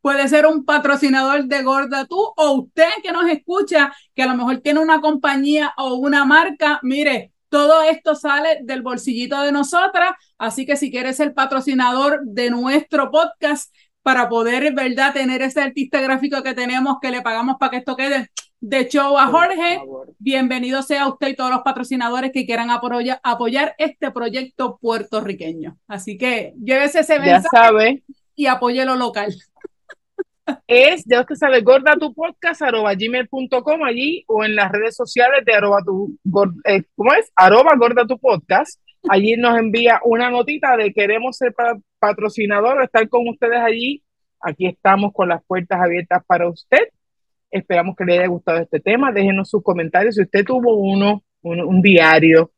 Puede 0.00 0.26
ser 0.28 0.46
un 0.46 0.64
patrocinador 0.64 1.44
de 1.44 1.62
Gorda 1.62 2.06
Tú 2.06 2.32
o 2.34 2.52
usted 2.52 2.88
que 3.02 3.12
nos 3.12 3.28
escucha, 3.28 3.92
que 4.14 4.22
a 4.22 4.26
lo 4.26 4.34
mejor 4.34 4.60
tiene 4.60 4.80
una 4.80 5.02
compañía 5.02 5.74
o 5.76 5.96
una 5.96 6.24
marca, 6.24 6.80
mire, 6.82 7.32
todo 7.50 7.82
esto 7.82 8.14
sale 8.14 8.60
del 8.62 8.80
bolsillito 8.80 9.42
de 9.42 9.52
nosotras, 9.52 10.12
así 10.38 10.64
que 10.64 10.76
si 10.76 10.90
quieres 10.90 11.18
ser 11.18 11.34
patrocinador 11.34 12.20
de 12.24 12.48
nuestro 12.48 13.10
podcast 13.10 13.74
para 14.02 14.30
poder, 14.30 14.72
¿verdad?, 14.72 15.12
tener 15.12 15.42
ese 15.42 15.60
artista 15.60 16.00
gráfico 16.00 16.42
que 16.42 16.54
tenemos 16.54 16.96
que 17.02 17.10
le 17.10 17.20
pagamos 17.20 17.56
para 17.60 17.72
que 17.72 17.76
esto 17.76 17.94
quede 17.94 18.30
de 18.60 18.88
show 18.88 19.18
a 19.18 19.26
Jorge, 19.26 19.80
bienvenido 20.18 20.82
sea 20.82 21.08
usted 21.08 21.28
y 21.28 21.36
todos 21.36 21.50
los 21.50 21.62
patrocinadores 21.62 22.32
que 22.32 22.46
quieran 22.46 22.70
apoyar, 22.70 23.20
apoyar 23.22 23.74
este 23.78 24.10
proyecto 24.10 24.78
puertorriqueño. 24.80 25.78
Así 25.86 26.18
que 26.18 26.54
llévese 26.62 27.00
ese 27.00 27.18
mensaje 27.18 28.02
y 28.34 28.46
apoye 28.46 28.84
lo 28.84 28.96
local 28.96 29.34
es, 30.66 31.04
ya 31.06 31.20
usted 31.20 31.34
sabe, 31.34 31.60
gorda 31.60 31.96
tu 31.98 32.12
podcast, 32.14 32.62
arroba 32.62 32.94
gmail.com 32.94 33.84
allí 33.84 34.24
o 34.26 34.44
en 34.44 34.54
las 34.54 34.70
redes 34.72 34.96
sociales 34.96 35.44
de 35.44 35.54
arroba 35.54 35.82
tu, 35.84 36.16
eh, 36.64 36.82
¿cómo 36.96 37.12
es? 37.14 37.30
Arroba 37.36 37.74
gorda 37.76 38.06
tu 38.06 38.18
podcast. 38.18 38.80
Allí 39.08 39.36
nos 39.36 39.58
envía 39.58 40.00
una 40.04 40.30
notita 40.30 40.76
de 40.76 40.92
queremos 40.92 41.36
ser 41.36 41.54
patrocinador, 41.98 42.82
estar 42.82 43.08
con 43.08 43.28
ustedes 43.28 43.60
allí. 43.60 44.02
Aquí 44.40 44.66
estamos 44.66 45.12
con 45.12 45.28
las 45.28 45.42
puertas 45.44 45.80
abiertas 45.80 46.22
para 46.26 46.48
usted. 46.48 46.87
Esperamos 47.50 47.96
que 47.96 48.04
le 48.04 48.18
haya 48.18 48.28
gustado 48.28 48.58
este 48.58 48.80
tema. 48.80 49.12
Déjenos 49.12 49.48
sus 49.48 49.62
comentarios. 49.62 50.14
Si 50.14 50.22
usted 50.22 50.44
tuvo 50.44 50.76
uno, 50.76 51.22
un 51.42 51.82
diario, 51.82 52.52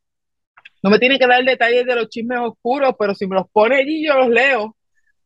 no 0.82 0.90
me 0.90 0.98
tiene 0.98 1.18
que 1.18 1.26
dar 1.26 1.44
detalles 1.44 1.84
de 1.84 1.94
los 1.94 2.08
chismes 2.08 2.38
oscuros, 2.40 2.94
pero 2.98 3.14
si 3.14 3.26
me 3.26 3.36
los 3.36 3.48
pone 3.50 3.76
allí, 3.76 4.06
yo 4.06 4.14
los 4.14 4.30
leo. 4.30 4.76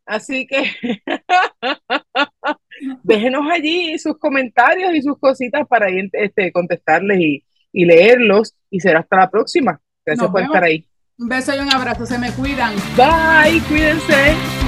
Así 0.06 0.46
que 0.46 0.64
déjenos 3.02 3.50
allí 3.50 3.98
sus 3.98 4.18
comentarios 4.18 4.94
y 4.94 5.00
sus 5.00 5.18
cositas 5.18 5.66
para 5.66 5.86
este, 6.12 6.52
contestarles 6.52 7.20
y, 7.20 7.44
y 7.72 7.84
leerlos. 7.84 8.54
Y 8.70 8.80
será 8.80 9.00
hasta 9.00 9.16
la 9.16 9.30
próxima. 9.30 9.80
Gracias 10.04 10.30
por 10.30 10.42
estar 10.42 10.64
ahí. 10.64 10.86
Un 11.18 11.28
beso 11.28 11.54
y 11.54 11.58
un 11.60 11.72
abrazo. 11.72 12.04
Se 12.04 12.18
me 12.18 12.32
cuidan. 12.32 12.74
Bye. 12.96 13.60
Cuídense. 13.68 14.63